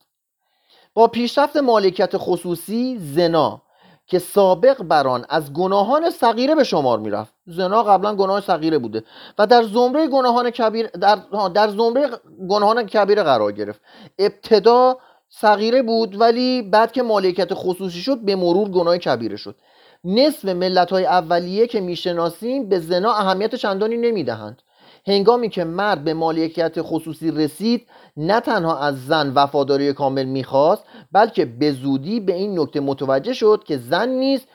با 0.94 1.06
پیشرفت 1.06 1.56
مالکیت 1.56 2.10
خصوصی 2.16 2.98
زنا 2.98 3.62
که 4.10 4.18
سابق 4.18 4.82
بران 4.82 5.24
از 5.28 5.52
گناهان 5.52 6.10
صغیره 6.10 6.54
به 6.54 6.64
شمار 6.64 6.98
می‌رفت. 6.98 7.34
زنا 7.46 7.82
قبلا 7.82 8.14
گناه 8.14 8.40
صغیره 8.40 8.78
بوده 8.78 9.04
و 9.38 9.46
در 9.46 9.62
زمره 9.62 10.06
گناهان 10.06 10.50
کبیر 10.50 10.86
در, 10.86 11.18
در 11.54 11.68
زمره 11.68 12.08
گناهان 12.48 12.86
کبیره 12.86 13.22
قرار 13.22 13.52
گرفت. 13.52 13.80
ابتدا 14.18 14.98
صغیره 15.28 15.82
بود 15.82 16.20
ولی 16.20 16.62
بعد 16.62 16.92
که 16.92 17.02
مالکیت 17.02 17.48
خصوصی 17.52 18.00
شد 18.00 18.18
به 18.18 18.36
مرور 18.36 18.68
گناه 18.68 18.98
کبیره 18.98 19.36
شد. 19.36 19.56
نصف 20.04 20.44
ملت 20.44 20.90
های 20.90 21.06
اولیه 21.06 21.66
که 21.66 21.80
می‌شناسیم 21.80 22.68
به 22.68 22.78
زنا 22.78 23.12
اهمیت 23.12 23.54
چندانی 23.54 23.96
نمی‌دهند. 23.96 24.62
هنگامی 25.06 25.48
که 25.48 25.64
مرد 25.64 26.04
به 26.04 26.14
مالکیت 26.14 26.82
خصوصی 26.82 27.30
رسید 27.30 27.88
نه 28.16 28.40
تنها 28.40 28.78
از 28.78 29.06
زن 29.06 29.32
وفاداری 29.34 29.92
کامل 29.92 30.24
می‌خواست 30.24 30.84
بلکه 31.12 31.44
به 31.44 31.72
زودی 31.72 32.20
به 32.20 32.34
این 32.34 32.60
نکته 32.60 32.80
متوجه 32.80 33.32
شد 33.32 33.64
که 33.66 33.78
زن 33.78 34.08
نیز 34.08 34.46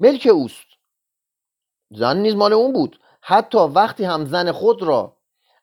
ملک 0.00 0.28
اوست. 0.32 0.66
زن 1.90 2.16
نیز 2.16 2.34
مال 2.34 2.52
اون 2.52 2.72
بود. 2.72 2.98
حتی 3.20 3.58
وقتی 3.58 4.04
هم 4.04 4.24
زن 4.24 4.52
خود 4.52 4.82
را 4.82 5.16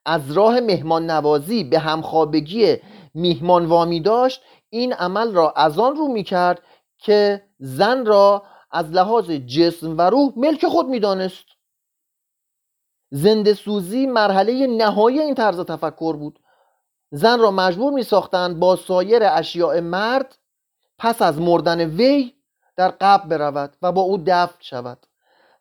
از 0.05 0.31
راه 0.31 0.59
مهمان 0.59 1.09
نوازی 1.09 1.63
به 1.63 1.79
همخوابگی 1.79 2.77
میهمان 3.13 3.65
وامی 3.65 3.99
داشت 3.99 4.41
این 4.69 4.93
عمل 4.93 5.31
را 5.33 5.51
از 5.51 5.79
آن 5.79 5.95
رو 5.95 6.07
می‌کرد 6.07 6.61
که 6.97 7.43
زن 7.59 8.05
را 8.05 8.43
از 8.71 8.91
لحاظ 8.91 9.31
جسم 9.31 9.97
و 9.97 10.01
روح 10.01 10.33
ملک 10.35 10.65
خود 10.65 10.87
می‌دانست. 10.87 11.45
زنده 13.15 13.54
سوزی 13.54 14.06
مرحله 14.06 14.67
نهایی 14.67 15.19
این 15.19 15.36
طرز 15.36 15.60
تفکر 15.60 16.15
بود. 16.15 16.39
زن 17.12 17.39
را 17.39 17.52
مجبور 17.52 17.93
می 17.93 18.06
با 18.54 18.76
سایر 18.76 19.23
اشیاء 19.26 19.82
مرد 19.82 20.38
پس 20.97 21.21
از 21.21 21.41
مردن 21.41 21.82
وی 21.86 22.34
در 22.76 22.93
قبل 23.02 23.30
برود 23.30 23.78
و 23.82 23.91
با 23.91 24.02
او 24.02 24.17
دفن 24.26 24.58
شود. 24.60 24.97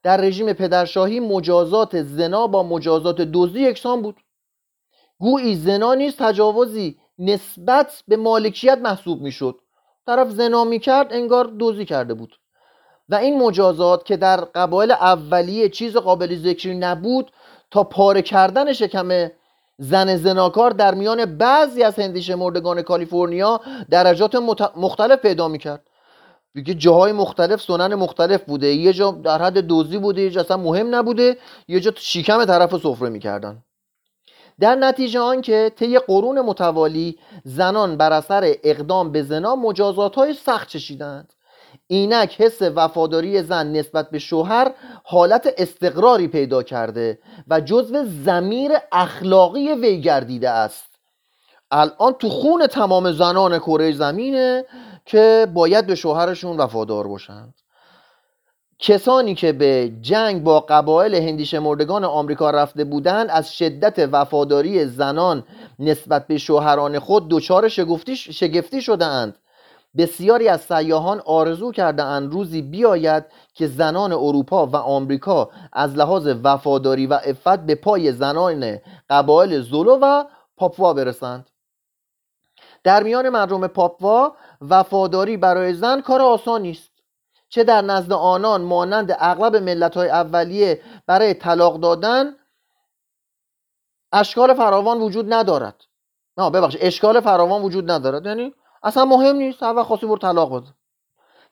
در 0.03 0.17
رژیم 0.17 0.53
پدرشاهی 0.53 1.21
مجازات 1.21 2.03
زنا 2.03 2.47
با 2.47 2.63
مجازات 2.63 3.21
دزدی 3.21 3.61
یکسان 3.61 4.03
بود. 4.03 4.21
گویی 5.19 5.57
زنا 5.57 5.95
نیز 5.95 6.17
تجاوزی 6.17 6.99
نسبت 7.19 8.03
به 8.09 8.17
مالکیت 8.17 8.79
محسوب 8.79 9.23
می‌شد. 9.23 9.61
طرف 10.07 10.31
زنا 10.31 10.65
می‌کرد 10.65 11.13
انگار 11.13 11.53
دزدی 11.61 11.85
کرده 11.85 12.15
بود. 12.15 12.39
و 13.09 13.15
این 13.15 13.39
مجازات 13.39 14.05
که 14.05 14.17
در 14.17 14.41
قبایل 14.41 14.93
اولیه 14.93 15.69
چیز 15.69 15.97
قابل 15.97 16.37
ذکری 16.37 16.75
نبود 16.75 17.33
تا 17.73 17.85
پاره 17.85 18.23
کردن 18.23 18.73
شکم 18.73 19.29
زن 19.79 20.17
زناکار 20.17 20.71
در 20.71 20.95
میان 20.95 21.25
بعضی 21.25 21.83
از 21.83 21.99
هندیش 21.99 22.31
مردگان 22.31 22.83
کالیفرنیا 22.83 23.61
درجات 23.91 24.35
مختلف 24.77 25.19
پیدا 25.19 25.49
می‌کرد. 25.49 25.87
دیگه 26.55 26.75
جاهای 26.75 27.13
مختلف 27.13 27.63
سنن 27.63 27.95
مختلف 27.95 28.43
بوده. 28.45 28.67
یه 28.67 28.93
جا 28.93 29.11
در 29.11 29.43
حد 29.43 29.59
دوزی 29.59 29.99
بوده 29.99 30.23
یه 30.23 30.31
جا 30.31 30.41
اصلا 30.41 30.57
مهم 30.57 30.95
نبوده. 30.95 31.37
یه 31.69 31.81
جا 31.81 31.93
شیکم 31.97 32.45
طرف 32.45 32.77
سفره 32.77 33.09
می‌کردن. 33.09 33.63
در 34.61 34.75
نتیجه 34.75 35.21
آنکه 35.21 35.73
طی 35.77 35.99
قرون 35.99 36.41
متوالی 36.41 37.19
زنان 37.45 37.97
بر 37.97 38.13
اثر 38.13 38.55
اقدام 38.65 39.13
به 39.13 39.23
زنا 39.23 39.57
مجازات 39.57 40.15
های 40.15 40.35
سخت 40.35 40.69
چشیدند. 40.69 41.33
اینک 41.93 42.41
حس 42.41 42.63
وفاداری 42.63 43.43
زن 43.43 43.73
نسبت 43.73 44.11
به 44.11 44.19
شوهر 44.19 44.75
حالت 45.05 45.55
استقراری 45.59 46.29
پیدا 46.29 46.63
کرده 46.63 47.19
و 47.49 47.61
جزو 47.61 48.05
زمیر 48.25 48.73
اخلاقی 48.93 49.73
وی 49.73 50.01
گردیده 50.01 50.51
است. 50.51 50.87
الان 51.71 52.13
تو 52.13 52.29
خون 52.29 52.67
تمام 52.67 53.13
زنان 53.13 53.59
کره 53.59 53.93
زمینه 53.93 54.65
که 55.07 55.47
باید 55.55 55.87
به 55.87 55.95
شوهرشون 55.95 56.57
وفادار 56.57 57.09
باشند 57.09 57.55
کسانی 58.79 59.35
که 59.35 59.53
به 59.53 59.93
جنگ 60.01 60.43
با 60.43 60.61
قبایل 60.61 61.15
هندی 61.15 61.59
مردگان 61.59 62.05
آمریکا 62.05 62.51
رفته 62.51 62.85
بودند 62.85 63.31
از 63.31 63.55
شدت 63.55 64.09
وفاداری 64.13 64.87
زنان 64.87 65.45
نسبت 65.79 66.27
به 66.27 66.39
شوهران 66.39 66.99
خود 66.99 67.29
دچار 67.31 67.69
شگفتی, 67.69 68.83
شدهاند. 68.83 69.37
بسیاری 69.97 70.49
از 70.49 70.61
سیاهان 70.61 71.23
آرزو 71.27 71.73
کرده 71.73 72.03
اند 72.03 72.33
روزی 72.33 72.63
بیاید 72.63 73.25
که 73.55 73.67
زنان 73.67 74.13
اروپا 74.13 74.67
و 74.67 74.77
آمریکا 74.77 75.51
از 75.73 75.97
لحاظ 75.97 76.27
وفاداری 76.43 77.07
و 77.07 77.21
افت 77.25 77.59
به 77.59 77.75
پای 77.75 78.13
زنان 78.13 78.79
قبایل 79.11 79.61
زولو 79.61 79.99
و 80.03 80.25
پاپوا 80.57 80.95
برسند. 80.95 81.51
در 82.85 83.03
میان 83.03 83.29
مردم 83.29 83.67
پاپوا 83.67 84.37
وفاداری 84.61 85.37
برای 85.37 85.75
زن 85.75 86.01
کار 86.01 86.23
آسانی 86.23 86.71
است. 86.71 86.93
چه 87.49 87.65
در 87.65 87.83
نزد 87.83 88.13
آنان 88.13 88.63
مانند 88.63 89.17
اغلب 89.19 89.57
ملت 89.57 89.97
های 89.97 90.09
اولیه 90.09 90.81
برای 91.07 91.35
طلاق 91.35 91.81
دادن 91.81 92.37
اشکال 94.13 94.55
فراوان 94.55 95.01
وجود 95.01 95.33
ندارد. 95.33 95.85
نه 96.39 96.51
ببخش 96.51 96.77
اشکال 96.81 97.21
فراوان 97.21 97.63
وجود 97.63 97.91
ندارد. 97.91 98.27
یعنی 98.27 98.55
اصلا 98.83 99.05
مهم 99.05 99.37
نیست 99.37 99.63
هر 99.63 99.75
وقت 99.75 99.87
خواستی 99.87 100.07
برو 100.07 100.19
طلاق 100.19 100.57
بده. 100.57 100.75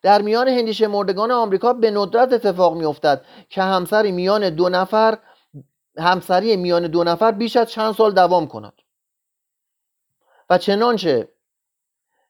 در 0.03 0.23
میان 0.23 0.49
هندیشه 0.49 0.87
مردگان 0.87 1.31
آمریکا 1.31 1.73
به 1.73 1.91
ندرت 1.91 2.33
اتفاق 2.33 2.77
میافتد 2.77 3.25
که 3.49 3.63
همسری 3.63 4.13
میان 4.13 4.51
دو 4.51 4.69
نفر 4.69 5.19
همسری 5.99 6.57
میان 6.57 6.87
دو 6.87 7.05
نفر 7.05 7.33
بیش 7.33 7.57
از 7.57 7.71
چند 7.71 7.95
سال 7.95 8.13
دوام 8.13 8.47
کند. 8.47 8.73
و 10.51 10.59
چنانچه 10.59 11.29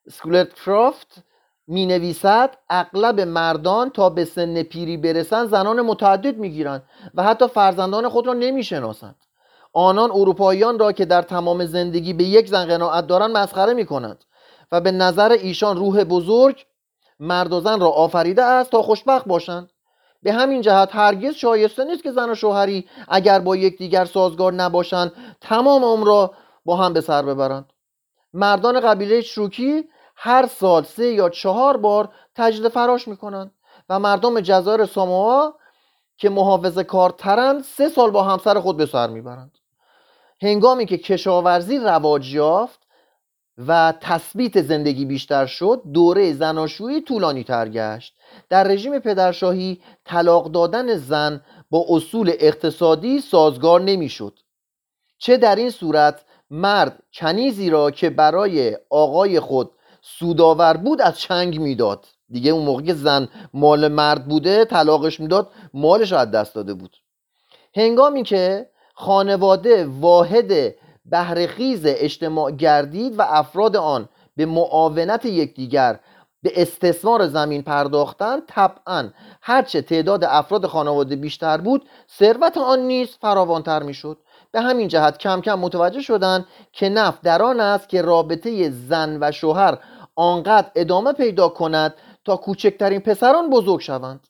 سکولت 0.09 0.53
کرافت 0.53 1.23
می 1.67 1.85
نویسد 1.85 2.57
اغلب 2.69 3.19
مردان 3.19 3.89
تا 3.89 4.09
به 4.09 4.25
سن 4.25 4.63
پیری 4.63 4.97
برسند 4.97 5.49
زنان 5.49 5.81
متعدد 5.81 6.37
می 6.37 6.49
گیرند 6.49 6.83
و 7.13 7.23
حتی 7.23 7.47
فرزندان 7.47 8.09
خود 8.09 8.27
را 8.27 8.33
نمی 8.33 8.63
شناسند 8.63 9.15
آنان 9.73 10.11
اروپاییان 10.11 10.79
را 10.79 10.91
که 10.91 11.05
در 11.05 11.21
تمام 11.21 11.65
زندگی 11.65 12.13
به 12.13 12.23
یک 12.23 12.47
زن 12.47 12.65
قناعت 12.65 13.07
دارند 13.07 13.37
مسخره 13.37 13.73
می 13.73 13.85
کنند 13.85 14.23
و 14.71 14.81
به 14.81 14.91
نظر 14.91 15.31
ایشان 15.31 15.77
روح 15.77 16.03
بزرگ 16.03 16.65
مرد 17.19 17.53
و 17.53 17.59
زن 17.59 17.79
را 17.79 17.89
آفریده 17.89 18.43
است 18.43 18.71
تا 18.71 18.81
خوشبخت 18.81 19.25
باشند. 19.25 19.69
به 20.23 20.33
همین 20.33 20.61
جهت 20.61 20.89
هرگز 20.91 21.33
شایسته 21.33 21.83
نیست 21.83 22.03
که 22.03 22.11
زن 22.11 22.29
و 22.29 22.35
شوهری 22.35 22.87
اگر 23.07 23.39
با 23.39 23.55
یکدیگر 23.55 24.05
سازگار 24.05 24.53
نباشند 24.53 25.11
تمام 25.41 25.83
عمر 25.83 26.07
را 26.07 26.33
با 26.65 26.75
هم 26.75 26.93
به 26.93 27.01
سر 27.01 27.21
ببرند. 27.21 27.73
مردان 28.33 28.79
قبیله 28.79 29.21
شروکی 29.21 29.83
هر 30.15 30.47
سال 30.47 30.83
سه 30.83 31.07
یا 31.07 31.29
چهار 31.29 31.77
بار 31.77 32.09
تجدید 32.35 32.67
فراش 32.67 33.07
می‌کنند 33.07 33.51
و 33.89 33.99
مردم 33.99 34.39
جزایر 34.39 34.85
ساموا 34.85 35.53
که 36.17 36.29
محافظ 36.29 36.79
کارترند 36.79 37.63
سه 37.63 37.89
سال 37.89 38.11
با 38.11 38.23
همسر 38.23 38.59
خود 38.59 38.77
به 38.77 38.85
سر 38.85 39.07
می‌برند. 39.07 39.57
هنگامی 40.41 40.85
که 40.85 40.97
کشاورزی 40.97 41.77
رواج 41.77 42.33
یافت 42.33 42.80
و 43.67 43.93
تثبیت 44.01 44.61
زندگی 44.61 45.05
بیشتر 45.05 45.45
شد 45.45 45.81
دوره 45.93 46.33
زناشویی 46.33 47.01
طولانی 47.01 47.43
تر 47.43 47.69
گشت. 47.69 48.13
در 48.49 48.63
رژیم 48.63 48.99
پدرشاهی 48.99 49.81
طلاق 50.05 50.51
دادن 50.51 50.95
زن 50.95 51.41
با 51.69 51.85
اصول 51.89 52.33
اقتصادی 52.39 53.21
سازگار 53.21 53.81
نمی‌شد. 53.81 54.39
چه 55.17 55.37
در 55.37 55.55
این 55.55 55.69
صورت 55.69 56.25
مرد 56.49 57.03
کنیزی 57.13 57.69
را 57.69 57.91
که 57.91 58.09
برای 58.09 58.77
آقای 58.89 59.39
خود 59.39 59.71
سوداور 60.01 60.77
بود 60.77 61.01
از 61.01 61.19
چنگ 61.19 61.59
می‌داد. 61.59 62.05
دیگه 62.29 62.51
اون 62.51 62.65
موقع 62.65 62.81
که 62.81 62.93
زن 62.93 63.27
مال 63.53 63.87
مرد 63.87 64.27
بوده 64.27 64.65
طلاقش 64.65 65.19
می‌داد 65.19 65.51
مالش 65.73 66.13
از 66.13 66.31
دست 66.31 66.55
داده 66.55 66.73
بود. 66.73 66.97
هنگامی 67.75 68.23
که 68.23 68.69
خانواده 68.93 69.85
واحد 69.85 70.75
بهرهخیز 71.05 71.81
اجتماع 71.85 72.51
گردید 72.51 73.19
و 73.19 73.21
افراد 73.21 73.75
آن 73.75 74.09
به 74.35 74.45
معاونت 74.45 75.25
یکدیگر 75.25 75.99
به 76.43 76.61
استثمار 76.61 77.27
زمین 77.27 77.61
پرداختن 77.61 78.41
طبعا 78.47 79.09
هرچه 79.41 79.81
تعداد 79.81 80.23
افراد 80.23 80.65
خانواده 80.65 81.15
بیشتر 81.15 81.57
بود 81.57 81.89
ثروت 82.17 82.57
آن 82.57 82.79
نیز 82.79 83.17
فراوانتر 83.21 83.83
می‌شد. 83.83 84.17
به 84.51 84.61
همین 84.61 84.87
جهت 84.87 85.17
کم 85.17 85.41
کم 85.41 85.59
متوجه 85.59 86.01
شدند 86.01 86.45
که 86.71 86.89
نفت 86.89 87.21
در 87.21 87.41
آن 87.41 87.59
است 87.59 87.89
که 87.89 88.01
رابطه 88.01 88.69
زن 88.69 89.17
و 89.21 89.31
شوهر 89.31 89.77
آنقدر 90.15 90.71
ادامه 90.75 91.13
پیدا 91.13 91.49
کند 91.49 91.93
تا 92.25 92.37
کوچکترین 92.37 92.99
پسران 92.99 93.49
بزرگ 93.49 93.79
شوند. 93.79 94.27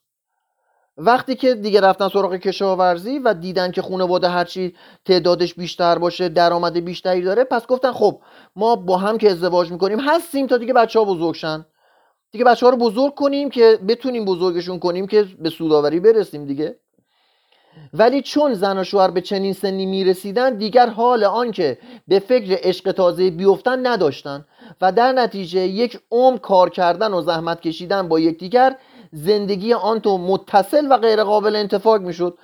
وقتی 0.96 1.34
که 1.34 1.54
دیگه 1.54 1.80
رفتن 1.80 2.08
سراغ 2.08 2.36
کشاورزی 2.36 3.18
و 3.18 3.34
دیدن 3.34 3.70
که 3.70 3.82
خانواده 3.82 4.28
هرچی 4.28 4.74
تعدادش 5.04 5.54
بیشتر 5.54 5.98
باشه 5.98 6.28
درآمد 6.28 6.84
بیشتری 6.84 7.22
داره 7.22 7.44
پس 7.44 7.66
گفتن 7.66 7.92
خب 7.92 8.20
ما 8.56 8.76
با 8.76 8.96
هم 8.96 9.18
که 9.18 9.30
ازدواج 9.30 9.72
می‌کنیم 9.72 10.00
هستیم 10.00 10.46
تا 10.46 10.58
دیگه 10.58 10.72
بچه 10.72 10.98
ها 10.98 11.04
بزرگ 11.04 11.34
شن. 11.34 11.66
دیگه 12.32 12.44
بچه 12.44 12.66
ها 12.66 12.70
رو 12.70 12.78
بزرگ 12.78 13.14
کنیم 13.14 13.50
که 13.50 13.78
بتونیم 13.88 14.24
بزرگشون 14.24 14.78
کنیم 14.78 15.06
که 15.06 15.26
به 15.38 15.50
سوداوری 15.50 16.00
برسیم 16.00 16.44
دیگه. 16.44 16.78
ولی 17.94 18.22
چون 18.22 18.54
زن 18.54 18.78
و 18.78 18.84
شوهر 18.84 19.10
به 19.10 19.20
چنین 19.20 19.52
سنی 19.52 19.86
می‌رسیدن 19.86 20.54
دیگر 20.54 20.86
حال 20.86 21.24
آنکه 21.24 21.78
به 22.08 22.18
فکر 22.18 22.58
عشق 22.62 22.92
تازه 22.92 23.30
بیفتن 23.30 23.86
نداشتن 23.86 24.44
و 24.80 24.92
در 24.92 25.12
نتیجه 25.12 25.60
یک 25.60 26.00
عمر 26.10 26.38
کار 26.38 26.70
کردن 26.70 27.14
و 27.14 27.22
زحمت 27.22 27.60
کشیدن 27.60 28.08
با 28.08 28.20
یکدیگر 28.20 28.76
زندگی 29.14 29.72
آن 29.72 30.00
تو 30.00 30.18
متصل 30.18 30.86
و 30.90 30.96
غیر 30.96 31.24
قابل 31.24 31.56
انتفاق 31.56 32.00
می‌شد 32.00 32.38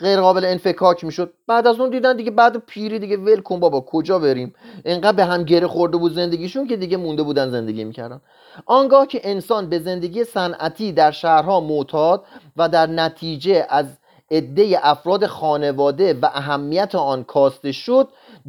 غیر 0.00 0.20
قابل 0.20 0.44
انفکاک 0.44 1.04
می‌شد. 1.04 1.32
بعد 1.46 1.66
از 1.66 1.80
اون 1.80 1.90
دیدن 1.90 2.16
دیگه 2.16 2.30
بعد 2.30 2.56
پیری 2.56 2.98
دیگه 2.98 3.16
ول 3.16 3.40
کن 3.40 3.60
بابا 3.60 3.80
کجا 3.80 4.18
بریم؟ 4.18 4.54
انقدر 4.84 5.16
به 5.16 5.24
هم 5.24 5.42
گره 5.42 5.66
خورده 5.66 5.96
بود 5.96 6.12
زندگیشون 6.12 6.66
که 6.66 6.76
دیگه 6.76 6.96
مونده 6.96 7.22
بودن 7.22 7.50
زندگی 7.50 7.84
می‌کردن. 7.84 8.20
آنگاه 8.66 9.06
که 9.06 9.20
انسان 9.24 9.68
به 9.68 9.78
زندگی 9.78 10.24
صنعتی 10.24 10.92
در 10.92 11.10
شهرها 11.10 11.60
معتاد 11.60 12.24
و 12.56 12.68
در 12.68 12.86
نتیجه 12.86 13.66
از 13.68 13.86
عده 14.30 14.78
افراد 14.82 15.26
خانواده 15.26 16.14
و 16.22 16.26
اهمیت 16.34 16.94
آن 16.94 17.24
کاسته 17.24 17.72
شد 17.72 18.08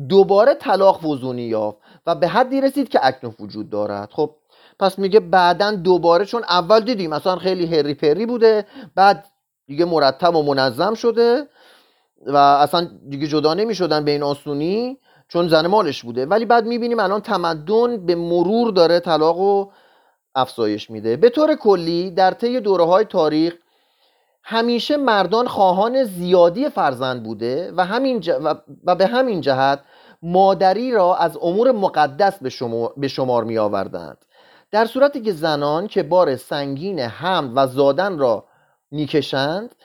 دوباره 0.09 0.53
طلاق 0.53 1.05
وزونی 1.05 1.41
یافت 1.41 1.77
و 2.07 2.15
به 2.15 2.27
حدی 2.27 2.61
رسید 2.61 2.89
که 2.89 2.99
اکنون 3.03 3.33
وجود 3.39 3.69
دارد. 3.69 4.09
خب 4.11 4.35
پس 4.81 4.99
میگه 4.99 5.19
بعدا 5.19 5.71
دوباره 5.71 6.25
چون 6.25 6.43
اول 6.43 6.79
دیدیم 6.79 7.13
اصلا 7.13 7.35
خیلی 7.35 7.65
هری 7.65 7.93
پری 7.93 8.25
بوده 8.25 8.65
بعد 8.95 9.25
دیگه 9.67 9.85
مرتب 9.85 10.35
و 10.35 10.43
منظم 10.43 10.93
شده 10.93 11.47
و 12.27 12.37
اصلا 12.37 12.89
دیگه 13.09 13.27
جدا 13.27 13.53
نمی‌شدن 13.53 14.05
به 14.05 14.11
این 14.11 14.23
آسونی 14.23 14.97
چون 15.27 15.47
زن 15.47 15.67
مالش 15.67 16.03
بوده. 16.03 16.25
ولی 16.25 16.45
بعد 16.45 16.65
می‌بینیم 16.65 16.99
الان 16.99 17.21
تمدن 17.21 18.05
به 18.05 18.15
مرور 18.15 18.71
داره 18.71 18.99
طلاق 18.99 19.39
و 19.39 19.71
افزایش 20.35 20.89
میده. 20.89 21.17
به 21.17 21.29
طور 21.29 21.55
کلی 21.55 22.11
در 22.11 22.31
طی 22.31 22.59
دوره 22.59 22.85
های 22.85 23.05
تاریخ 23.05 23.53
همیشه 24.43 24.97
مردان 24.97 25.47
خواهان 25.47 26.03
زیادی 26.03 26.69
فرزند 26.69 27.23
بوده 27.23 27.73
و, 27.77 27.85
همین 27.85 28.23
و 28.85 28.95
به 28.95 29.07
همین 29.07 29.41
جهت 29.41 29.79
مادری 30.21 30.91
را 30.91 31.15
از 31.15 31.37
امور 31.41 31.71
مقدس 31.71 32.39
به, 32.39 32.49
شما... 32.49 32.93
به 32.97 33.07
شمار 33.07 33.43
می 33.43 33.57
آوردند 33.57 34.25
در 34.71 34.85
صورتی 34.85 35.21
که 35.21 35.33
زنان 35.33 35.87
که 35.87 36.03
بار 36.03 36.35
سنگین 36.35 36.99
هم 36.99 37.51
و 37.55 37.67
زادن 37.67 38.17
را 38.17 38.45
می‌کشند 38.91 39.75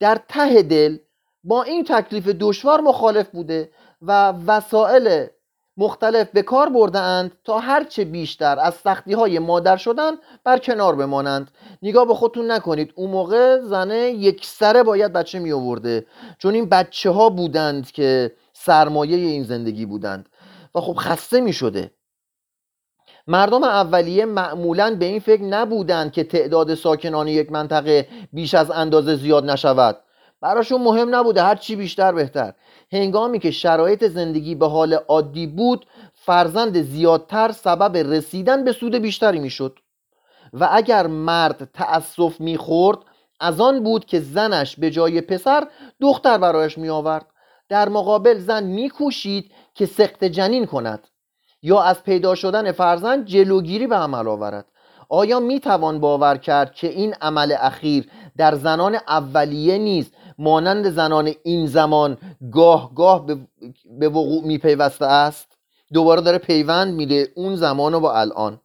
در 0.00 0.20
ته 0.28 0.62
دل 0.62 0.98
با 1.44 1.62
این 1.62 1.84
تکلیف 1.84 2.28
دشوار 2.28 2.80
مخالف 2.80 3.28
بوده 3.28 3.70
و 4.02 4.32
وسایل 4.46 5.26
مختلف 5.76 6.30
به 6.30 6.42
کار 6.42 6.68
برده 6.68 6.98
اند 6.98 7.32
تا 7.44 7.58
هرچه 7.58 8.04
بیشتر 8.04 8.58
از 8.58 8.74
سختی 8.74 9.12
های 9.12 9.38
مادر 9.38 9.76
شدن 9.76 10.12
بر 10.44 10.58
کنار 10.58 10.96
بمانند. 10.96 11.50
نگاه 11.82 12.06
به 12.06 12.14
خودتون 12.14 12.50
نکنید 12.50 12.92
اون 12.94 13.10
موقع 13.10 13.60
زنه 13.60 13.96
یک 13.96 14.46
سره 14.46 14.82
باید 14.82 15.12
بچه 15.12 15.38
می 15.38 15.52
آورده 15.52 16.06
چون 16.38 16.54
این 16.54 16.68
بچه 16.68 17.10
ها 17.10 17.28
بودند 17.28 17.90
که 17.90 18.32
سرمایه 18.52 19.16
این 19.16 19.44
زندگی 19.44 19.86
بودند. 19.86 20.28
و 20.74 20.80
خب 20.80 20.94
خسته 20.98 21.40
می 21.40 21.52
شده 21.52 21.90
مردم 23.26 23.64
اولیه 23.64 24.24
معمولا 24.24 24.96
به 25.00 25.04
این 25.04 25.20
فکر 25.20 25.42
نبودند 25.42 26.12
که 26.12 26.24
تعداد 26.24 26.74
ساکنان 26.74 27.28
یک 27.28 27.52
منطقه 27.52 28.08
بیش 28.32 28.54
از 28.54 28.70
اندازه 28.70 29.16
زیاد 29.16 29.50
نشود. 29.50 29.98
براشون 30.40 30.82
مهم 30.82 31.14
نبوده 31.14 31.42
هر 31.42 31.54
چی 31.54 31.76
بیشتر 31.76 32.12
بهتر. 32.12 32.52
هنگامی 32.92 33.38
که 33.38 33.50
شرایط 33.50 34.04
زندگی 34.04 34.54
به 34.54 34.68
حال 34.68 34.94
عادی 34.94 35.46
بود 35.46 35.86
فرزند 36.14 36.82
زیادتر 36.82 37.52
سبب 37.52 37.96
رسیدن 37.96 38.64
به 38.64 38.72
سود 38.72 38.94
بیشتری 38.94 39.38
می‌شد. 39.38 39.78
و 40.52 40.68
اگر 40.72 41.06
مرد 41.06 41.68
تأسف 41.74 42.40
می‌خورد 42.40 42.98
از 43.40 43.60
آن 43.60 43.84
بود 43.84 44.04
که 44.04 44.20
زنش 44.20 44.76
به 44.76 44.90
جای 44.90 45.20
پسر 45.20 45.68
دختر 46.00 46.38
برایش 46.38 46.78
می 46.78 46.88
آورد 46.88 47.26
در 47.68 47.88
مقابل 47.88 48.38
زن 48.38 48.64
میکوشید 48.64 49.52
که 49.74 49.86
سخت 49.86 50.24
جنین 50.24 50.66
کند. 50.66 51.08
یا 51.66 51.82
از 51.82 52.02
پیدا 52.02 52.34
شدن 52.34 52.72
فرزند 52.72 53.24
جلوگیری 53.24 53.86
به 53.86 53.96
عمل 53.96 54.28
آورد. 54.28 54.66
آیا 55.08 55.40
می 55.40 55.60
توان 55.60 56.00
باور 56.00 56.36
کرد 56.36 56.74
که 56.74 56.88
این 56.88 57.14
عمل 57.20 57.54
اخیر 57.60 58.08
در 58.36 58.54
زنان 58.54 58.94
اولیه 59.08 59.78
نیست؟ 59.78 60.12
مانند 60.38 60.90
زنان 60.90 61.32
این 61.44 61.66
زمان 61.66 62.18
گاه 62.52 62.94
گاه 62.94 63.26
به 63.98 64.08
وقوع 64.08 64.44
میپیوسته 64.44 65.06
است؟ 65.06 65.48
دوباره 65.92 66.20
داره 66.20 66.38
پیوند 66.38 66.94
میده 66.94 67.28
اون 67.34 67.56
زمان 67.56 67.94
و 67.94 68.00
با 68.00 68.12
الان. 68.12 68.60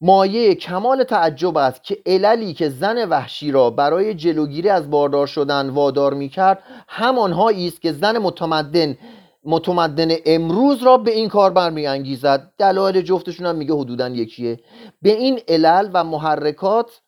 مایه 0.00 0.54
کمال 0.54 1.04
تعجب 1.04 1.56
است 1.56 1.84
که 1.84 1.98
عللی 2.06 2.54
که 2.54 2.68
زن 2.68 3.08
وحشی 3.08 3.52
را 3.52 3.70
برای 3.70 4.14
جلوگیری 4.14 4.68
از 4.68 4.90
باردار 4.90 5.26
شدن 5.26 5.70
وادار 5.70 6.14
می 6.14 6.28
کرد 6.28 6.62
همانهایی 6.88 7.68
است 7.68 7.82
که 7.82 7.92
زن 7.92 8.18
متمدن 8.18 8.96
متمدن 9.44 10.16
امروز 10.26 10.82
را 10.82 10.96
به 10.96 11.10
این 11.10 11.28
کار 11.28 11.50
برمیانگیزد. 11.50 12.52
دلایل 12.58 13.00
جفتشون 13.02 13.46
هم 13.46 13.56
میگه 13.56 13.74
حدودا 13.74 14.08
یکیه. 14.08 14.60
به 15.02 15.10
این 15.10 15.40
علل 15.48 15.90
و 15.94 16.04
محرکات 16.04 17.00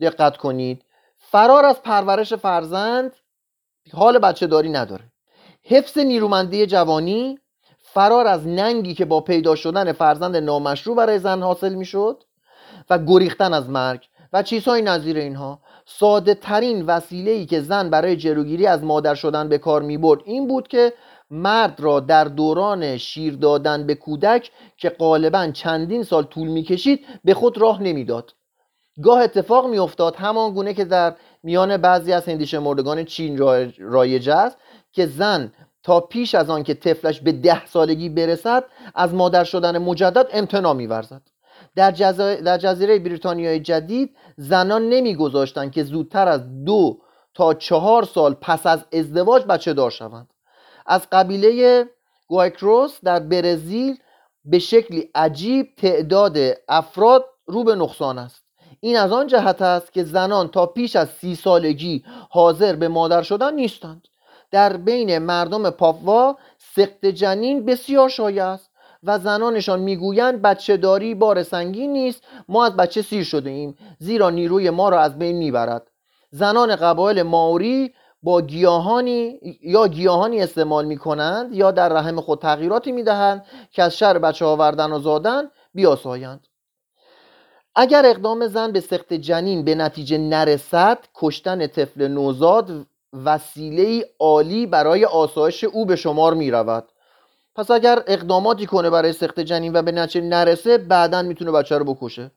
دقت 0.00 0.36
کنید. 0.36 0.84
فرار 1.18 1.64
از 1.64 1.82
پرورش 1.82 2.34
فرزند 2.34 3.12
حال 3.92 4.18
بچه 4.18 4.46
داری 4.46 4.68
نداره. 4.68 5.04
حفظ 5.64 5.98
نیرومندی 5.98 6.66
جوانی 6.66 7.38
فرار 7.82 8.26
از 8.26 8.46
ننگی 8.46 8.94
که 8.94 9.04
با 9.04 9.20
پیدا 9.20 9.54
شدن 9.54 9.92
فرزند 9.92 10.36
نامشروع 10.36 10.96
برای 10.96 11.18
زن 11.18 11.42
حاصل 11.42 11.74
می‌شد 11.74 12.22
و 12.90 12.98
گریختن 12.98 13.54
از 13.54 13.68
مرگ 13.68 14.06
و 14.32 14.42
چیزهای 14.42 14.82
نظیر 14.82 15.16
اینها. 15.16 15.60
ساده 15.86 16.34
ترین 16.34 16.86
وسیله 16.86 17.30
ای 17.30 17.46
که 17.46 17.60
زن 17.60 17.90
برای 17.90 18.16
جلوگیری 18.16 18.66
از 18.66 18.84
مادر 18.84 19.14
شدن 19.14 19.48
به 19.48 19.58
کار 19.58 19.82
می 19.82 19.98
برد 19.98 20.20
این 20.24 20.48
بود 20.48 20.68
که 20.68 20.92
مرد 21.32 21.80
را 21.80 22.00
در 22.00 22.24
دوران 22.24 22.96
شیر 22.96 23.36
دادن 23.36 23.86
به 23.86 23.94
کودک 23.94 24.50
که 24.76 24.90
غالبا 24.90 25.50
چندین 25.50 26.02
سال 26.02 26.24
طول 26.24 26.48
می‌کشید 26.48 27.06
به 27.24 27.34
خود 27.34 27.58
راه 27.58 27.82
نمی‌داد. 27.82 28.34
گاه 29.02 29.20
اتفاق 29.20 29.66
میافتاد 29.66 30.16
همان 30.16 30.54
گونه 30.54 30.74
که 30.74 30.84
در 30.84 31.14
میان 31.42 31.76
بعضی 31.76 32.12
از 32.12 32.28
هندیشه 32.28 32.58
مردگان 32.58 33.04
چین 33.04 33.38
رایج 33.78 34.28
است 34.28 34.56
که 34.92 35.06
زن 35.06 35.52
تا 35.82 36.00
پیش 36.00 36.34
از 36.34 36.50
آن 36.50 36.62
که 36.62 36.74
طفلش 36.74 37.20
به 37.20 37.32
ده 37.32 37.66
سالگی 37.66 38.08
برسد 38.08 38.64
از 38.94 39.14
مادر 39.14 39.44
شدن 39.44 39.78
مجدد 39.78 40.26
امتناع 40.32 40.74
میورزد. 40.74 41.22
در, 41.76 41.90
در 42.44 42.58
جزیره 42.58 42.98
بریتانیای 42.98 43.60
جدید 43.60 44.16
زنان 44.36 44.88
نمیگذاشتند 44.88 45.72
که 45.72 45.84
زودتر 45.84 46.28
از 46.28 46.64
دو 46.64 46.98
تا 47.34 47.54
چهار 47.54 48.04
سال 48.04 48.34
پس 48.34 48.66
از 48.66 48.84
ازدواج 48.92 49.44
بچه 49.44 49.72
دار 49.72 49.90
شوند. 49.90 50.31
از 50.86 51.06
قبیله 51.12 51.84
گوایکروس 52.26 52.98
در 53.04 53.20
برزیل 53.20 53.96
به 54.44 54.58
شکلی 54.58 55.10
عجیب 55.14 55.66
تعداد 55.76 56.38
افراد 56.68 57.24
رو 57.46 57.64
به 57.64 57.74
نقصان 57.74 58.18
است. 58.18 58.44
این 58.80 58.96
از 58.96 59.12
آن 59.12 59.26
جهت 59.26 59.62
است 59.62 59.92
که 59.92 60.04
زنان 60.04 60.48
تا 60.48 60.66
پیش 60.66 60.96
از 60.96 61.08
سی 61.08 61.34
سالگی 61.34 62.04
حاضر 62.30 62.76
به 62.76 62.88
مادر 62.88 63.22
شدن 63.22 63.54
نیستند. 63.54 64.02
در 64.50 64.76
بین 64.76 65.18
مردم 65.18 65.70
پاپوا 65.70 66.36
سقط 66.58 67.06
جنین 67.06 67.66
بسیار 67.66 68.08
شایع 68.08 68.44
است 68.44 68.70
و 69.02 69.18
زنانشان 69.18 69.80
می‌گویند 69.80 70.42
بچه 70.42 70.76
داری 70.76 71.14
بار 71.14 71.42
سنگین 71.42 71.92
نیست 71.92 72.22
ما 72.48 72.66
از 72.66 72.76
بچه 72.76 73.02
سیر 73.02 73.24
شده 73.24 73.50
ایم 73.50 73.76
زیرا 73.98 74.30
نیروی 74.30 74.70
ما 74.70 74.88
را 74.88 75.00
از 75.00 75.18
بین 75.18 75.36
می‌برد. 75.36 75.90
زنان 76.30 76.76
قبایل 76.76 77.22
ماوری 77.22 77.94
با 78.22 78.42
گیاهانی 78.42 79.38
یا 79.62 79.88
گیاهانی 79.88 80.42
استعمال 80.42 80.84
می 80.84 80.96
کنند 80.96 81.54
یا 81.54 81.70
در 81.70 81.88
رحم 81.88 82.20
خود 82.20 82.38
تغییراتی 82.38 82.92
می 82.92 83.02
دهند 83.02 83.44
که 83.70 83.82
از 83.82 83.98
شر 83.98 84.18
بچه 84.18 84.44
آوردن 84.44 84.92
و 84.92 84.98
زادن 84.98 85.50
بیاسایند. 85.74 86.46
اگر 87.74 88.06
اقدام 88.06 88.46
زن 88.46 88.72
به 88.72 88.80
سخت 88.80 89.12
جنین 89.12 89.64
به 89.64 89.74
نتیجه 89.74 90.18
نرسد 90.18 90.98
کشتن 91.14 91.66
طفل 91.66 92.08
نوزاد 92.08 92.86
وسیله 93.24 94.04
عالی 94.18 94.66
برای 94.66 95.04
آسایش 95.04 95.64
او 95.64 95.86
به 95.86 95.96
شمار 95.96 96.34
می 96.34 96.50
رود 96.50 96.84
پس 97.54 97.70
اگر 97.70 98.02
اقداماتی 98.06 98.66
کنه 98.66 98.90
برای 98.90 99.12
سخت 99.12 99.40
جنین 99.40 99.76
و 99.76 99.82
به 99.82 99.92
نتیجه 99.92 100.20
نرسه 100.26 100.78
بعدا 100.78 101.22
می‌تونه 101.22 101.50
بچه 101.50 101.78
رو 101.78 101.94
بکشه. 101.94 102.30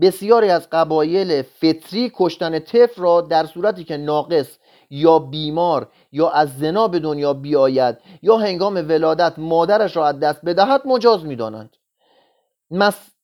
بسیاری 0.00 0.50
از 0.50 0.70
قبایل 0.70 1.42
فطری 1.42 2.12
کشتن 2.14 2.58
طفل 2.58 3.02
را 3.02 3.20
در 3.20 3.46
صورتی 3.46 3.84
که 3.84 3.96
ناقص 3.96 4.58
یا 4.90 5.18
بیمار 5.18 5.88
یا 6.12 6.28
از 6.28 6.58
زنا 6.58 6.88
به 6.88 6.98
دنیا 6.98 7.32
بیاید 7.32 7.98
یا 8.22 8.36
هنگام 8.36 8.74
ولادت 8.74 9.38
مادرش 9.38 9.96
را 9.96 10.06
از 10.06 10.20
دست 10.20 10.44
بدهد 10.44 10.82
مجاز 10.84 11.24
می‌دانند. 11.24 11.76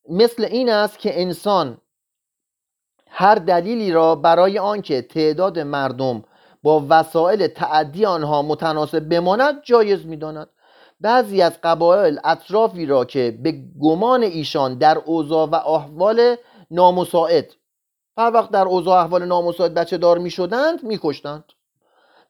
مثل 0.08 0.44
این 0.44 0.70
است 0.70 0.98
که 0.98 1.20
انسان 1.22 1.78
هر 3.08 3.34
دلیلی 3.34 3.92
را 3.92 4.14
برای 4.14 4.58
آنکه 4.58 5.02
تعداد 5.02 5.58
مردم 5.58 6.24
با 6.62 6.86
وسایل 6.88 7.46
تعدی 7.46 8.06
آنها 8.06 8.42
متناسب 8.42 9.08
بماند 9.08 9.62
جایز 9.62 10.06
می‌داند. 10.06 10.48
بعضی 11.00 11.42
از 11.42 11.52
قبایل 11.62 12.18
اطرافی 12.24 12.86
را 12.86 13.04
که 13.04 13.38
به 13.42 13.54
گمان 13.80 14.22
ایشان 14.22 14.78
در 14.78 14.98
اوضاع 14.98 15.48
و 15.48 15.54
احوال 15.54 16.36
نامساعد 16.70 17.54
هر 18.18 18.30
وقت 18.34 18.50
در 18.50 18.64
اوضاع 18.64 19.00
احوال 19.04 19.24
نامساعد 19.24 19.74
بچه 19.74 19.96
دار 19.96 20.18
می 20.18 20.30
شدند 20.30 20.82
می 20.82 20.98
کشتند. 21.02 21.44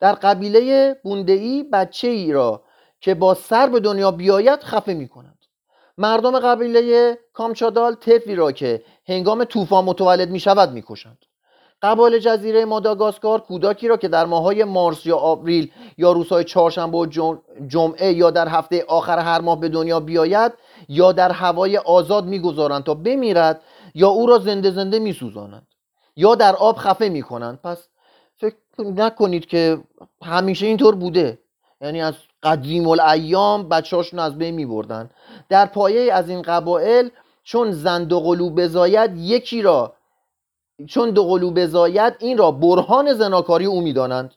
در 0.01 0.13
قبیله 0.13 0.97
بوندهی 1.05 1.63
بچه 1.63 2.09
ای 2.09 2.33
را 2.33 2.63
که 3.01 3.15
با 3.15 3.35
سر 3.35 3.67
به 3.67 3.81
دنیا 3.81 4.11
بیاید 4.11 4.61
خفه 4.61 4.95
می 4.95 5.09
کنند 5.09 5.39
مردم 5.99 6.39
قبیله 6.39 7.19
کامچادال 7.33 7.95
طفلی 7.95 8.35
را 8.35 8.53
که 8.53 8.83
هنگام 9.09 9.45
طوفان 9.45 9.85
متولد 9.85 10.31
می 10.31 10.41
شود 10.41 10.73
می 10.73 10.83
کشند 10.87 11.19
قبایل 11.83 12.19
جزیره 12.19 12.65
ماداگاسکار 12.65 13.41
کودکی 13.41 13.89
را 13.89 13.97
که 13.97 14.09
در 14.09 14.27
ماهای 14.27 14.65
مارس 14.65 15.07
یا 15.07 15.17
آوریل 15.17 15.73
یا 15.99 16.13
روزهای 16.13 16.45
چهارشنبه 16.45 16.99
و 16.99 17.07
جمعه 17.69 18.13
یا 18.13 18.31
در 18.31 18.49
هفته 18.49 18.85
آخر 18.89 19.19
هر 19.19 19.41
ماه 19.41 19.61
به 19.61 19.69
دنیا 19.69 20.01
بیاید 20.01 20.53
یا 20.89 21.13
در 21.13 21.33
هوای 21.33 21.77
آزاد 21.77 22.25
می‌گذارند 22.25 22.85
تا 22.85 22.95
بمیرد 22.95 23.61
یا 23.95 24.09
او 24.09 24.27
را 24.27 24.39
زنده 24.39 24.71
زنده 24.71 24.99
میسوزانند 24.99 25.67
یا 26.17 26.35
در 26.35 26.57
آب 26.57 26.77
خفه 26.77 27.09
می‌کنند 27.09 27.59
پس 27.61 27.89
فکر 28.37 28.57
نکنید 28.79 29.47
که 29.47 29.85
همیشه 30.23 30.67
اینطور 30.67 30.95
بوده. 30.95 31.39
یعنی 31.81 32.03
از 32.03 32.15
قدیم 32.43 32.89
الایام 32.89 33.69
بچه‌هاشون 33.69 34.19
از 34.19 34.39
بین 34.39 34.55
میبردن. 34.55 35.11
در 35.49 35.67
پایه 35.67 36.13
از 36.13 36.29
این 36.29 36.43
قبایل 36.43 37.11
چون 37.43 37.73
زند 37.73 38.13
و 38.13 38.21
قلو 38.21 38.51
بزاید 38.51 39.17
یکی 39.17 39.63
را 39.63 39.97
چون 40.89 41.11
دو 41.11 41.25
قلو 41.25 41.51
بزاید 41.51 42.17
این 42.19 42.39
را 42.39 42.51
برهان 42.51 43.15
زناکاری 43.15 43.65
او 43.65 43.81
می‌دانند. 43.81 44.35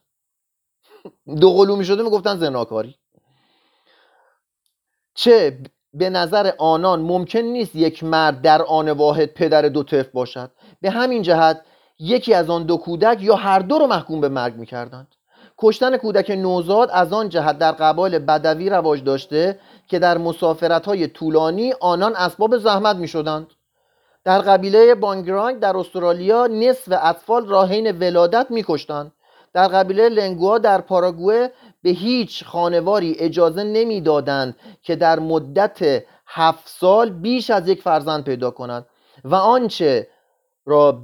دو 1.42 1.54
قلو 1.54 1.76
می‌شده 1.76 2.04
می‌گفتن 2.04 2.38
زناکاری. 2.38 2.96
چه 5.14 5.60
به 5.98 6.10
نظر 6.10 6.52
آنان 6.58 7.02
ممکن 7.02 7.40
نیست 7.40 7.76
یک 7.76 8.04
مرد 8.04 8.42
در 8.42 8.62
آن 8.62 8.90
واحد 8.90 9.34
پدر 9.34 9.62
دو 9.62 9.84
طفل 9.84 10.10
باشد. 10.14 10.52
به 10.82 10.90
همین 10.90 11.22
جهت 11.22 11.62
یکی 12.00 12.34
از 12.34 12.50
آن 12.50 12.64
دو 12.64 12.78
کودک 12.78 13.18
یا 13.22 13.36
هر 13.36 13.60
دو 13.60 13.80
رو 13.80 13.88
محکوم 13.88 14.22
به 14.22 14.30
مرگ 14.30 14.56
می‌کردند. 14.56 15.08
کشتن 15.58 15.98
کودک 15.98 16.32
نوزاد 16.32 16.90
از 16.94 17.14
آن 17.14 17.30
جهت 17.30 17.58
در 17.58 17.72
قبال 17.72 18.20
بدوی 18.20 18.70
رواج 18.70 19.04
داشته 19.04 19.60
که 19.88 20.00
در 20.00 20.18
مسافرت 20.18 20.86
های 20.86 21.08
طولانی 21.08 21.74
آنان 21.80 22.16
اسباب 22.16 22.58
زحمت 22.58 22.96
می 22.96 23.08
شدند 23.08 23.48
در 24.24 24.40
قبیله 24.40 24.96
بانگرانگ 24.96 25.60
در 25.60 25.78
استرالیا 25.78 26.48
نصف 26.48 26.94
اطفال 27.02 27.48
راهین 27.48 27.92
ولادت 27.92 28.48
می 28.50 28.64
کشتند 28.68 29.12
در 29.54 29.68
قبیله 29.68 30.10
لنگوا 30.10 30.58
در 30.58 30.82
پاراگوه 30.82 31.48
به 31.86 31.92
هیچ 31.92 32.44
خانواری 32.44 33.16
اجازه 33.20 33.64
نمی‌دادند 33.64 34.56
که 34.84 34.96
در 34.96 35.20
مدت 35.20 36.04
هفت 36.28 36.70
سال 36.70 37.10
بیش 37.10 37.50
از 37.50 37.68
یک 37.68 37.82
فرزند 37.82 38.24
پیدا 38.24 38.52
کند 38.52 38.86
و 39.24 39.36
آنچه 39.36 40.08
را 40.66 41.02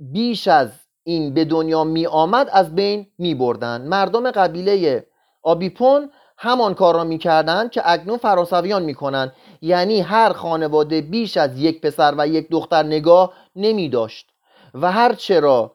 بیش 0.00 0.48
از 0.48 0.68
این 1.04 1.34
به 1.34 1.44
دنیا 1.44 1.84
می 1.84 2.06
آمد 2.06 2.48
از 2.52 2.74
بین 2.74 3.06
می 3.18 3.34
بردن. 3.34 3.88
مردم 3.88 4.30
قبیله 4.30 5.06
آبیپون 5.42 6.10
همان 6.38 6.74
کار 6.74 6.94
را 6.94 7.04
می 7.04 7.18
کردن 7.18 7.68
که 7.68 7.82
اکنون 7.84 8.16
فرانسویان 8.16 8.82
می 8.82 8.94
کنند 8.94 9.32
یعنی 9.62 10.00
هر 10.00 10.32
خانواده 10.32 11.00
بیش 11.00 11.36
از 11.36 11.58
یک 11.58 11.80
پسر 11.80 12.14
و 12.18 12.28
یک 12.28 12.48
دختر 12.50 12.82
نگاه 12.82 13.32
نمی 13.56 13.88
داشت 13.88 14.26
و 14.74 14.92
هر 14.92 15.14
چرا 15.14 15.72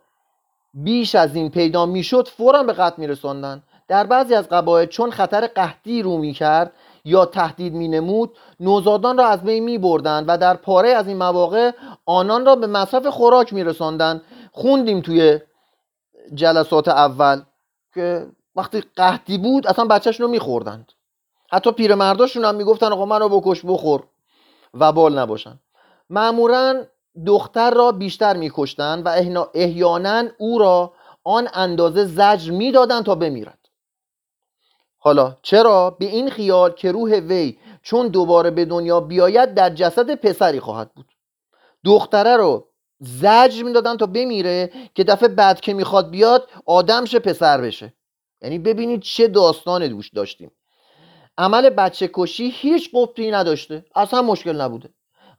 بیش 0.74 1.16
از 1.16 1.36
این 1.36 1.50
پیدا 1.50 1.86
می 1.86 2.04
شد 2.04 2.28
فورا 2.28 2.64
به 2.64 2.74
قتل 2.74 3.02
می 3.02 3.08
رسندن. 3.08 3.64
در 3.92 4.04
بعضی 4.04 4.36
از 4.36 4.50
قبایل 4.50 4.90
چون 4.90 5.12
خطر 5.12 5.48
قحطی 5.48 6.02
رو 6.02 6.18
می 6.18 6.34
کرد 6.34 6.74
یا 7.06 7.26
تهدید 7.26 7.74
می 7.74 7.88
نمود 7.88 8.38
نوزادان 8.60 9.18
را 9.18 9.28
از 9.28 9.44
بین 9.44 9.64
می 9.64 9.78
بردن 9.78 10.26
و 10.26 10.38
در 10.38 10.54
پاره 10.54 10.90
از 10.90 11.08
این 11.08 11.18
مواقع 11.18 11.72
آنان 12.06 12.46
را 12.46 12.56
به 12.56 12.68
مصرف 12.68 13.08
خوراک 13.08 13.54
می 13.54 13.64
رسندن 13.64 14.22
خوندیم 14.52 15.02
توی 15.02 15.40
جلسات 16.34 16.88
اول 16.88 17.42
که 17.94 18.28
وقتی 18.56 18.84
قحطی 18.96 19.38
بود 19.38 19.68
اصلا 19.68 19.86
بچهشون 19.86 20.26
رو 20.26 20.32
میخوردند. 20.32 20.92
حتی 21.52 21.72
پیرمرداشون 21.72 22.46
هم 22.46 22.56
می‌گفتن 22.56 22.92
آقا 22.92 23.06
منو 23.06 23.30
بکش 23.30 23.62
بخور 23.66 24.04
و 24.74 24.92
بال 24.92 25.20
نباشن. 25.20 25.60
معمولا 26.10 26.86
دختر 27.26 27.72
را 27.72 27.92
بیشتر 27.92 28.38
میکشتن 28.38 29.04
و 29.04 29.16
احیانا 29.54 30.24
او 30.38 30.60
را 30.60 30.94
آن 31.24 31.48
اندازه 31.54 32.06
زجر 32.06 32.52
می‌دادند 32.52 33.06
تا 33.06 33.16
بمیرد 33.16 33.61
حالا 35.04 35.38
چرا 35.42 35.90
به 35.90 36.06
این 36.06 36.30
خیال 36.30 36.72
که 36.72 36.92
روح 36.92 37.12
وی 37.12 37.58
چون 37.82 38.08
دوباره 38.08 38.52
به 38.52 38.66
دنیا 38.66 39.00
بیاید 39.00 39.54
در 39.54 39.70
جسد 39.70 40.16
پسری 40.16 40.60
خواهد 40.60 40.94
بود؟ 40.94 41.06
دختره 41.86 42.38
رو 42.38 42.68
زجر 43.00 43.64
می‌دادن 43.64 43.98
تا 43.98 44.06
بمیره 44.06 44.72
که 44.96 45.04
دفعه 45.04 45.28
بعد 45.28 45.62
که 45.62 45.74
می‌خواد 45.74 46.10
بیاد 46.10 46.50
آدم 46.66 47.06
شه 47.06 47.20
پسر 47.20 47.62
بشه. 47.62 47.94
یعنی 48.42 48.60
ببینید 48.60 49.02
چه 49.02 49.28
داستان 49.28 49.88
دوش 49.88 50.10
داشتیم. 50.10 50.52
عمل 51.38 51.70
بچه 51.70 52.10
کشی 52.14 52.50
هیچ 52.50 52.90
قبطی 52.94 53.32
نداشته. 53.32 53.86
اصلا 53.96 54.22
مشکل 54.22 54.62
نبوده. 54.62 54.90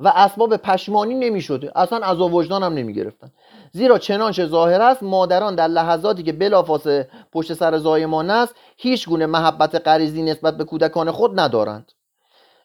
و 0.03 0.09
اسباب 0.09 0.57
پشمانی 0.57 1.15
نمی‌شده 1.15 1.73
اصلا 1.77 2.07
از 2.07 2.21
وجدان 2.21 2.63
هم 2.63 2.75
نمی‌گرفتن. 2.75 3.33
زیرا 3.73 3.99
چنانچه 3.99 4.47
ظاهر 4.47 4.83
است 4.83 5.03
مادران 5.03 5.55
در 5.55 5.69
لحظاتی 5.69 6.23
که 6.23 6.33
بلافاصله 6.33 7.09
پشت 7.33 7.53
سر 7.53 7.79
زایمان 7.79 8.31
است 8.31 8.55
هیچ 8.77 9.09
گونه 9.09 9.27
محبت 9.27 9.89
غریزی 9.89 10.23
نسبت 10.23 10.57
به 10.57 10.65
کودکان 10.65 11.11
خود 11.11 11.41
ندارند. 11.41 11.93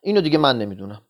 اینو 0.02 0.22
دیگه 0.22 0.38
من 0.38 0.58
نمی‌دونم. 0.58 1.02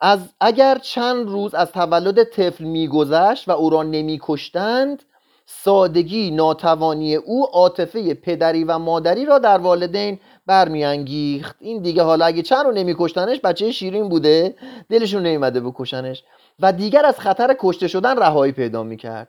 از 0.00 0.20
اگر 0.40 0.78
چند 0.78 1.28
روز 1.28 1.54
از 1.54 1.72
تولد 1.72 2.24
طفل 2.24 2.64
میگذشت 2.64 3.48
و 3.48 3.52
او 3.52 3.70
را 3.70 3.82
نمیکشتند 3.82 5.02
سادگی 5.46 6.30
ناتوانی 6.30 7.14
او 7.14 7.46
عاطفه 7.46 8.14
پدری 8.14 8.64
و 8.64 8.78
مادری 8.78 9.24
را 9.24 9.38
در 9.38 9.58
والدین 9.58 10.20
برمیانگیخت. 10.46 11.56
این 11.60 11.82
دیگه 11.82 12.02
حالا 12.02 12.24
اگه 12.24 12.42
چند 12.42 12.66
رو 12.66 12.72
نمیکشتنش 12.72 13.40
بچه 13.40 13.72
شیرین 13.72 14.08
بوده. 14.08 14.54
دلشون 14.90 15.22
نمیمده 15.22 15.60
بکشنش. 15.60 16.24
و 16.60 16.72
دیگر 16.72 17.06
از 17.06 17.20
خطر 17.20 17.56
کشته 17.58 17.88
شدن 17.88 18.18
رهایی 18.18 18.52
پیدا 18.52 18.82
می‌کرد. 18.82 19.28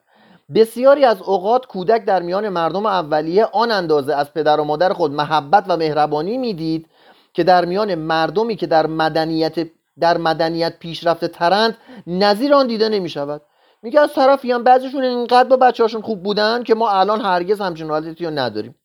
بسیاری 0.56 1.06
از 1.06 1.22
اوقات 1.22 1.66
کودک 1.66 2.06
در 2.06 2.22
میان 2.22 2.50
مردم 2.50 2.86
اولیه 2.86 3.46
آن 3.46 3.72
اندازه 3.72 4.16
از 4.16 4.34
پدر 4.34 4.60
و 4.60 4.64
مادر 4.64 4.94
خود 4.94 5.12
محبت 5.12 5.66
و 5.68 5.78
مهربانی 5.78 6.38
می‌دید 6.38 6.88
که 7.34 7.44
در 7.44 7.66
میان 7.66 7.96
مردمی 7.96 8.56
که 8.56 8.68
در 8.68 8.88
مدنیت 8.88 9.68
در 10.00 10.18
مدنیت 10.18 10.80
پیشرفته 10.80 11.28
ترند 11.28 11.78
نظیر 12.08 12.54
آن 12.54 12.68
دیده 12.68 12.90
نمی 12.90 13.10
شود 13.10 13.42
میگه 13.82 14.00
از 14.00 14.14
طرفی 14.14 14.52
هم 14.52 14.64
بعضیشون 14.64 15.04
اینقدر 15.04 15.50
با 15.50 15.58
بچه 15.58 15.84
هاشون 15.84 16.02
خوب 16.02 16.24
بودن 16.24 16.64
که 16.64 16.76
ما 16.76 16.90
الان 16.90 17.22
هرگز 17.22 17.62
همچین 17.62 17.90
رو 17.90 18.30
نداریم. 18.32 18.76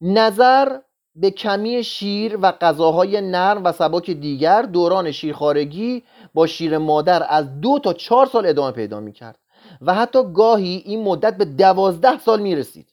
نظر 0.00 0.78
به 1.14 1.30
کمی 1.30 1.84
شیر 1.84 2.38
و 2.42 2.52
غذاهای 2.52 3.20
نرم 3.20 3.64
و 3.64 3.72
سبک 3.72 4.10
دیگر 4.10 4.62
دوران 4.62 5.10
شیرخارگی 5.12 6.02
با 6.34 6.46
شیر 6.46 6.78
مادر 6.78 7.26
از 7.28 7.60
دو 7.60 7.78
تا 7.78 7.92
چهار 7.92 8.26
سال 8.26 8.46
ادامه 8.46 8.72
پیدا 8.72 9.00
می‌کرد 9.00 9.38
و 9.80 9.94
حتی 9.94 10.32
گاهی 10.34 10.82
این 10.84 11.02
مدت 11.02 11.36
به 11.36 11.44
دوازده 11.44 12.18
سال 12.18 12.40
می‌رسید. 12.40 12.88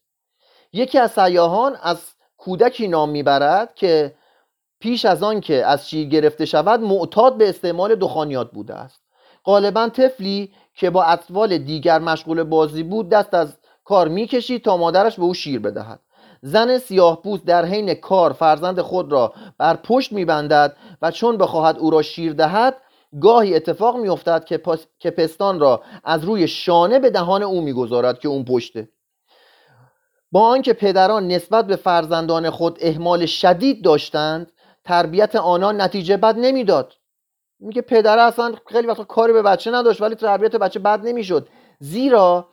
یکی 0.74 0.97
از 0.97 1.11
سیاهان 1.11 1.76
از 1.84 2.01
کودکی 2.38 2.88
نام 2.88 3.09
می‌برد 3.09 3.76
که 3.76 4.15
پیش 4.80 5.05
از 5.05 5.24
آن 5.24 5.41
که 5.41 5.65
از 5.65 5.89
شیر 5.89 6.07
گرفته 6.09 6.45
شود 6.45 6.80
معتاد 6.80 7.38
به 7.38 7.49
استعمال 7.49 7.95
دخانیات 7.95 8.51
بوده 8.51 8.76
است. 8.76 9.01
غالبا 9.45 9.89
طفلی 9.89 10.53
که 10.76 10.89
با 10.89 11.03
اطفال 11.03 11.57
دیگر 11.57 11.99
مشغول 11.99 12.43
بازی 12.43 12.84
بود 12.84 13.09
دست 13.09 13.34
از 13.34 13.57
کار 13.84 14.07
می‌کشید 14.07 14.63
تا 14.63 14.78
مادرش 14.78 15.15
به 15.15 15.24
او 15.24 15.34
شیر 15.34 15.59
بدهد. 15.59 15.99
زن 16.42 16.78
سیاه 16.78 17.22
پوست 17.22 17.46
در 17.46 17.66
حین 17.66 17.94
کار 17.94 18.34
فرزند 18.34 18.82
خود 18.82 19.12
را 19.12 19.34
بر 19.58 19.76
پشت 19.76 20.12
میبندد 20.12 20.78
و 21.02 21.12
چون 21.12 21.38
بخواهد 21.38 21.78
او 21.78 21.90
را 21.90 22.02
شیر 22.02 22.34
دهد 22.34 22.76
گاهی 23.22 23.56
اتفاق 23.56 23.98
میافتد 23.98 24.46
که, 24.46 24.62
که 25.00 25.12
پستان 25.12 25.60
را 25.60 25.84
از 26.04 26.24
روی 26.24 26.48
شانه 26.48 27.00
به 27.00 27.10
دهان 27.10 27.44
او 27.44 27.62
می‌گذارد 27.62 28.20
که 28.20 28.28
اون 28.28 28.46
پشته. 28.46 28.90
با 30.32 30.48
آنکه 30.48 30.74
پدران 30.74 31.28
نسبت 31.28 31.68
به 31.68 31.76
فرزندان 31.76 32.50
خود 32.50 32.78
اهمال 32.82 33.26
شدید 33.26 33.84
داشتند 33.84 34.52
تربیت 34.84 35.36
آنان 35.36 35.82
نتیجه 35.82 36.18
بد 36.18 36.36
نمی‌داد. 36.38 36.94
میگه 37.60 37.82
پدر 37.82 38.20
اصلا 38.20 38.54
خیلی 38.68 38.88
وقتا 38.88 39.04
کاری 39.04 39.34
به 39.34 39.42
بچه 39.42 39.72
نداشت 39.72 40.02
ولی 40.02 40.16
تربیت 40.16 40.56
بچه 40.56 40.80
بد 40.80 41.08
نمی‌شد. 41.08 41.48
زیرا 41.80 42.48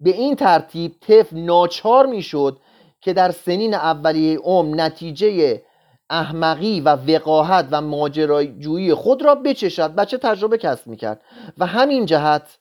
به 0.00 0.10
این 0.10 0.36
ترتیب 0.36 0.96
طفل 1.00 1.36
ناچار 1.36 2.06
می‌شد 2.06 2.60
که 3.04 3.12
در 3.12 3.30
سنین 3.30 3.74
اولیه 3.74 4.38
عمر 4.38 4.76
نتیجه 4.76 5.62
احمقی 6.10 6.80
و 6.80 6.88
وقاحت 6.88 7.68
و 7.70 7.80
ماجراجویی 7.80 8.94
خود 8.94 9.22
را 9.22 9.34
بچشد 9.34 9.94
بچه 9.94 10.18
تجربه 10.18 10.58
کسب 10.58 10.86
می‌کرد 10.86 11.22
و 11.58 11.66
همین 11.66 12.06
جهت 12.06 12.58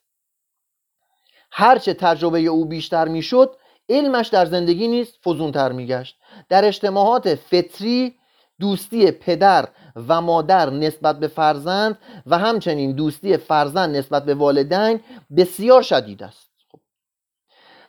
هرچه 1.51 1.93
تجربه 1.93 2.39
او 2.39 2.65
بیشتر 2.65 3.07
می‌شد 3.07 3.55
علمش 3.89 4.27
در 4.27 4.45
زندگی 4.45 4.87
نیست 4.87 5.13
فزونتر 5.23 5.71
میگشت 5.71 6.17
در 6.49 6.65
اجتماعات 6.65 7.35
فطری 7.35 8.15
دوستی 8.59 9.11
پدر 9.11 9.67
و 10.07 10.21
مادر 10.21 10.69
نسبت 10.69 11.19
به 11.19 11.27
فرزند 11.27 11.97
و 12.25 12.37
همچنین 12.37 12.91
دوستی 12.91 13.37
فرزند 13.37 13.95
نسبت 13.95 14.25
به 14.25 14.33
والدین 14.33 14.99
بسیار 15.37 15.81
شدید 15.81 16.23
است 16.23 16.51
خب. 16.71 16.79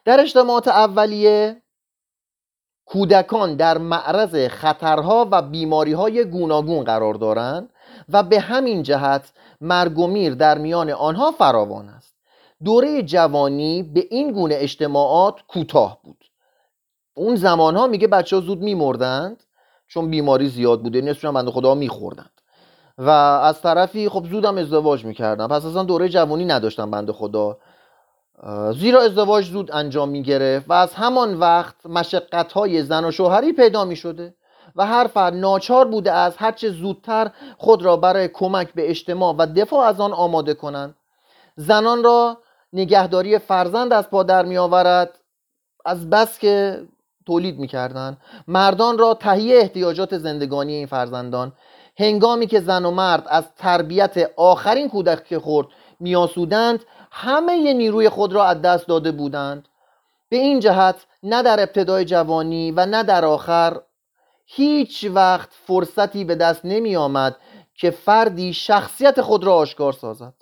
در 0.05 0.21
اجتماعات 0.21 0.69
اولیه 0.69 1.64
کودکان 2.87 3.57
در 3.57 3.78
معرض 3.78 4.49
خطرها 4.49 5.28
و 5.30 5.43
بیماریهای 5.43 6.24
گوناگون 6.24 6.85
قرار 6.85 7.14
دارند 7.14 7.70
و 8.09 8.22
به 8.22 8.41
همین 8.41 8.82
جهت 8.82 9.32
مرگ 9.61 9.99
و 9.99 10.07
میر 10.07 10.35
در 10.35 10.59
میان 10.59 10.91
آنها 10.91 11.30
فراوان 11.30 11.89
است. 11.89 12.14
دوره 12.64 13.03
جوانی 13.03 13.82
به 13.82 14.07
این 14.11 14.32
گونه 14.32 14.55
اجتماعات 14.59 15.35
کوتاه 15.49 15.99
بود. 16.05 16.24
اون 17.14 17.37
زمانها 17.37 17.87
میگه 17.87 18.09
بچه 18.09 18.37
ها 18.37 18.43
زود 18.43 18.62
میمردند 18.62 19.43
چون 19.89 20.11
بیماری 20.11 20.49
زیاد 20.49 20.82
بوده 20.82 21.01
نصفشون 21.01 21.35
بنده 21.35 21.51
خدا 21.51 21.74
میخوردند. 21.74 22.30
و 22.99 23.11
از 23.11 23.62
طرفی 23.62 24.09
خب 24.09 24.26
زودم 24.30 24.59
ازدواج 24.59 25.05
می‌کردن 25.05 25.49
پس 25.49 25.64
اصلا 25.64 25.82
دوره 25.82 26.09
جوانی 26.09 26.45
نداشتن 26.45 26.91
بنده 26.91 27.12
خدا. 27.12 27.59
زیرا 28.81 29.03
ازدواج 29.03 29.45
زود 29.45 29.71
انجام 29.73 30.09
می‌گرفت 30.09 30.71
و 30.71 30.73
از 30.73 30.95
همان 30.95 31.35
وقت 31.35 31.87
مشقت 31.87 32.53
های 32.53 32.83
زن 32.83 33.05
و 33.05 33.11
شوهری 33.11 33.53
پیدا 33.53 33.85
می 33.85 33.97
شده 33.97 34.35
و 34.77 34.87
هر 34.87 35.07
فرد 35.07 35.35
ناچار 35.35 35.89
بوده 35.89 36.13
از 36.13 36.37
هرچه 36.37 36.71
زودتر 36.71 37.31
خود 37.59 37.83
را 37.83 37.97
برای 37.97 38.29
کمک 38.29 38.75
به 38.75 38.91
اجتماع 38.91 39.35
و 39.39 39.47
دفاع 39.47 39.87
از 39.87 40.01
آن 40.01 40.13
آماده 40.13 40.55
کنند. 40.55 40.95
زنان 41.57 42.05
را 42.05 42.39
نگهداری 42.73 43.39
فرزند 43.39 43.93
از 43.93 44.11
پا 44.11 44.23
در 44.23 44.45
می 44.45 44.59
آورد 44.59 45.19
از 45.85 46.11
بس 46.11 46.39
که 46.39 46.83
تولید 47.27 47.59
می‌کردند. 47.59 48.17
مردان 48.49 48.99
را 48.99 49.15
تهیه 49.15 49.59
احتیاجات 49.59 50.19
زندگانی 50.19 50.73
این 50.73 50.87
فرزندان. 50.87 51.53
هنگامی 51.99 52.47
که 52.47 52.61
زن 52.61 52.85
و 52.85 52.91
مرد 52.91 53.25
از 53.27 53.45
تربیت 53.57 54.31
آخرین 54.37 54.89
کودک 54.89 55.39
خورد 55.39 55.69
میاسودند 56.01 56.85
همه 57.17 57.73
نیروی 57.73 58.09
خود 58.09 58.33
را 58.33 58.45
از 58.45 58.62
دست 58.62 58.89
داده 58.89 59.12
بودند. 59.12 59.69
به 60.29 60.37
این 60.37 60.61
جهت 60.61 61.07
نه 61.23 61.43
در 61.43 61.61
ابتدای 61.61 62.05
جوانی 62.05 62.71
و 62.71 62.87
نه 62.87 63.03
در 63.03 63.25
آخر 63.25 63.81
هیچ 64.47 65.05
وقت 65.05 65.49
فرصتی 65.67 66.25
به 66.25 66.35
دست 66.35 66.61
نمی 66.65 66.97
آمد 66.97 67.37
که 67.75 67.91
فردی 67.91 68.53
شخصیت 68.53 69.21
خود 69.21 69.45
را 69.45 69.55
آشکار 69.55 69.93
سازد. 69.93 70.35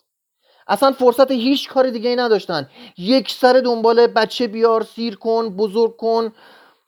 اصلا 0.68 0.92
فرصت 0.92 1.30
هیچ 1.30 1.68
کار 1.68 1.90
دیگه 1.90 2.10
ای 2.10 2.16
نداشتن 2.16 2.68
یک 2.98 3.30
سر 3.30 3.62
دنبال 3.64 4.06
بچه 4.06 4.46
بیار 4.46 4.82
سیر 4.82 5.16
کن 5.16 5.48
بزرگ 5.56 5.96
کن. 5.96 6.32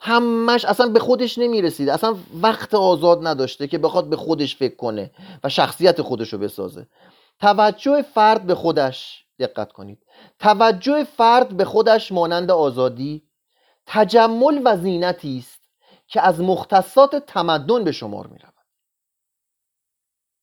همش 0.01 0.64
اصلا 0.64 0.87
به 0.89 1.01
خودش 1.01 1.39
نمی‌رسید 1.39 1.89
اصلا 1.89 2.16
وقت 2.43 2.74
آزاد 2.74 3.26
نداشته 3.26 3.66
که 3.66 3.78
بخواد 3.78 4.11
به 4.11 4.16
خودش 4.16 4.57
فکر 4.57 4.76
کنه 4.76 5.11
و 5.45 5.49
شخصیت 5.49 6.03
خودش 6.03 6.32
رو 6.32 6.39
بسازه. 6.39 6.87
توجه 7.41 8.03
فرد 8.03 8.47
به 8.47 8.55
خودش. 8.55 9.24
دقت 9.39 9.72
کنید. 9.72 10.07
توجه 10.39 11.05
فرد 11.05 11.57
به 11.57 11.64
خودش 11.64 12.12
مانند 12.12 12.51
آزادی 12.51 13.28
تجمل 13.87 14.62
و 14.64 14.76
زینتی 14.76 15.39
است 15.39 15.61
که 16.07 16.20
از 16.20 16.41
مختصات 16.41 17.16
تمدن 17.16 17.85
به 17.85 17.93
شمار 17.93 18.26
می 18.26 18.39
رود. 18.39 18.55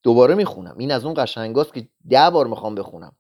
دوباره 0.04 0.36
می‌خونم 0.36 0.76
این 0.78 0.92
از 0.92 1.06
اون 1.06 1.14
قشنگاست 1.18 1.74
که 1.74 1.88
ده 2.10 2.30
بار 2.30 2.48
می‌خوام 2.48 2.76
بخونم. 2.76 3.16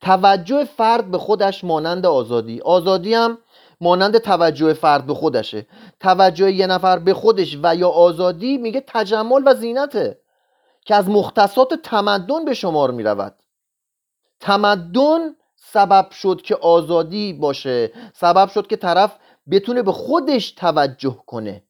توجه 0.00 0.64
فرد 0.64 1.10
به 1.10 1.18
خودش 1.18 1.64
مانند 1.64 2.06
آزادی. 2.06 2.60
آزادی 2.60 3.14
هم 3.14 3.38
مانند 3.80 4.18
توجه 4.18 4.72
فرد 4.72 5.06
به 5.06 5.14
خودشه. 5.14 5.66
توجه 6.00 6.52
یه 6.52 6.66
نفر 6.66 6.98
به 6.98 7.14
خودش 7.14 7.58
و 7.62 7.76
یا 7.76 7.88
آزادی 7.88 8.58
میگه 8.58 8.84
تجمل 8.86 9.42
و 9.46 9.54
زینته 9.54 10.20
که 10.84 10.94
از 10.94 11.08
مختصات 11.08 11.74
تمدن 11.74 12.44
به 12.44 12.54
شمار 12.54 12.90
می 12.90 13.02
رود. 13.02 13.43
تمدن 14.44 15.34
سبب 15.56 16.10
شد 16.10 16.42
که 16.42 16.56
آزادی 16.56 17.32
باشه 17.32 17.92
سبب 18.14 18.48
شد 18.48 18.66
که 18.66 18.76
طرف 18.76 19.18
بتونه 19.50 19.82
به 19.82 19.92
خودش 19.92 20.50
توجه 20.50 21.18
کنه. 21.26 21.62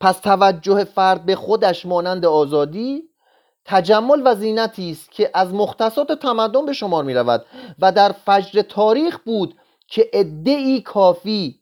پس 0.00 0.18
توجه 0.18 0.84
فرد 0.84 1.26
به 1.26 1.36
خودش 1.36 1.86
مانند 1.86 2.26
آزادی 2.26 3.02
تجمل 3.64 4.22
و 4.24 4.34
زینتی 4.34 4.90
است 4.90 5.10
که 5.10 5.30
از 5.34 5.54
مختصات 5.54 6.12
تمدن 6.12 6.66
به 6.66 6.72
شمار 6.72 7.04
می 7.04 7.14
رود 7.14 7.46
و 7.78 7.92
در 7.92 8.12
فجر 8.12 8.62
تاریخ 8.62 9.18
بود 9.18 9.54
که 9.88 10.10
ادعی 10.12 10.80
کافی 10.80 11.60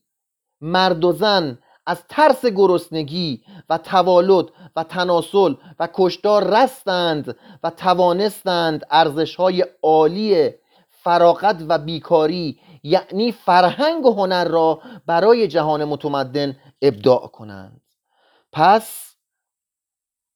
مرد 0.61 1.05
و 1.05 1.13
زن 1.13 1.59
از 1.87 2.03
ترس 2.09 2.47
گرسنگی 2.47 3.43
و 3.71 3.79
توالد 3.79 4.47
و 4.77 4.85
تناسل 4.85 5.55
و 5.79 5.89
کشتار 5.95 6.63
رستند 6.63 7.37
و 7.63 7.71
توانستند 7.71 8.87
ارزش 8.91 9.37
های 9.37 9.65
عالی 9.83 10.51
فراغت 10.91 11.65
و 11.69 11.79
بیکاری 11.79 12.61
یعنی 12.83 13.33
فرهنگ 13.33 14.07
و 14.07 14.13
هنر 14.13 14.45
را 14.45 14.81
برای 15.07 15.49
جهان 15.49 15.85
متمدن 15.85 16.57
ابداع 16.83 17.27
کنند. 17.27 17.81
پس 18.53 19.15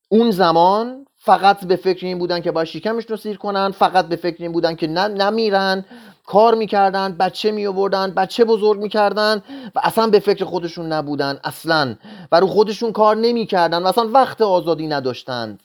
اون 0.09 0.31
زمان 0.31 1.07
فقط 1.23 1.65
به 1.65 1.77
فکر 1.77 2.07
این 2.07 2.19
بودن 2.19 2.41
که 2.41 2.51
باید 2.51 2.69
شکمشون 2.69 3.09
رو 3.09 3.17
سیر 3.17 3.37
کنن 3.37 3.71
فقط 3.71 4.09
به 4.09 4.17
فکر 4.17 4.43
این 4.43 4.53
بودن 4.53 4.75
که 4.75 4.87
نمیرن 4.87 5.85
کار 6.27 6.55
می‌کردن 6.55 7.13
بچه 7.13 7.51
میابردن 7.51 8.11
بچه 8.11 8.45
بزرگ 8.45 8.81
می‌کردن 8.81 9.43
و 9.75 9.81
اصلا 9.83 10.07
به 10.07 10.19
فکر 10.19 10.45
خودشون 10.45 10.93
نبودن 10.93 11.41
اصلا. 11.45 11.97
و 12.33 12.41
رو 12.41 12.47
خودشون 12.47 12.93
کار 12.93 13.17
نمی‌کردن 13.17 13.83
و 13.83 13.87
اصلا 13.87 14.09
وقت 14.09 14.41
آزادی 14.41 14.87
نداشتند. 14.87 15.63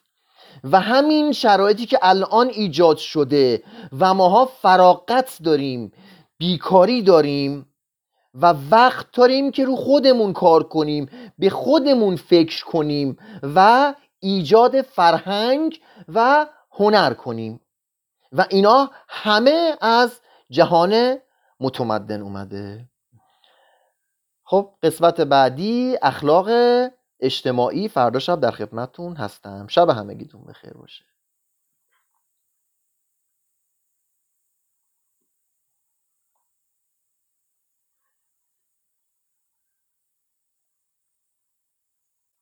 و 0.64 0.80
همین 0.80 1.32
شرایطی 1.32 1.86
که 1.86 2.00
الان 2.02 2.50
ایجاد 2.50 2.98
شده 2.98 3.64
و 4.00 4.14
ماها 4.14 4.46
فراغت 4.46 5.38
داریم 5.44 5.92
بیکاری 6.38 7.02
داریم 7.02 7.66
و 8.42 8.56
وقت 8.72 9.06
داریم 9.14 9.52
که 9.52 9.66
رو 9.66 9.76
خودمون 9.76 10.34
کار 10.34 10.64
کنیم 10.64 11.10
به 11.40 11.50
خودمون 11.50 12.16
فکر 12.16 12.66
کنیم 12.66 13.18
و 13.56 13.94
ایجاد 14.26 14.82
فرهنگ 14.82 15.82
و 16.14 16.46
هنر 16.72 17.14
کنیم. 17.14 17.62
و 18.32 18.46
اینا 18.50 18.92
همه 19.10 19.78
از 19.82 20.22
جهان 20.50 21.18
متمدن 21.60 22.22
اومده. 22.22 22.90
خب 24.44 24.74
قسمت 24.84 25.22
بعدی 25.22 25.98
اخلاق 26.02 26.50
اجتماعی. 27.20 27.88
فردا 27.88 28.20
شب 28.20 28.40
در 28.40 28.52
خدمتتون 28.52 29.16
هستم. 29.16 29.68
شب 29.68 29.90
همگیتون 29.90 30.44
بخیر 30.44 30.74
باشه. 30.74 31.06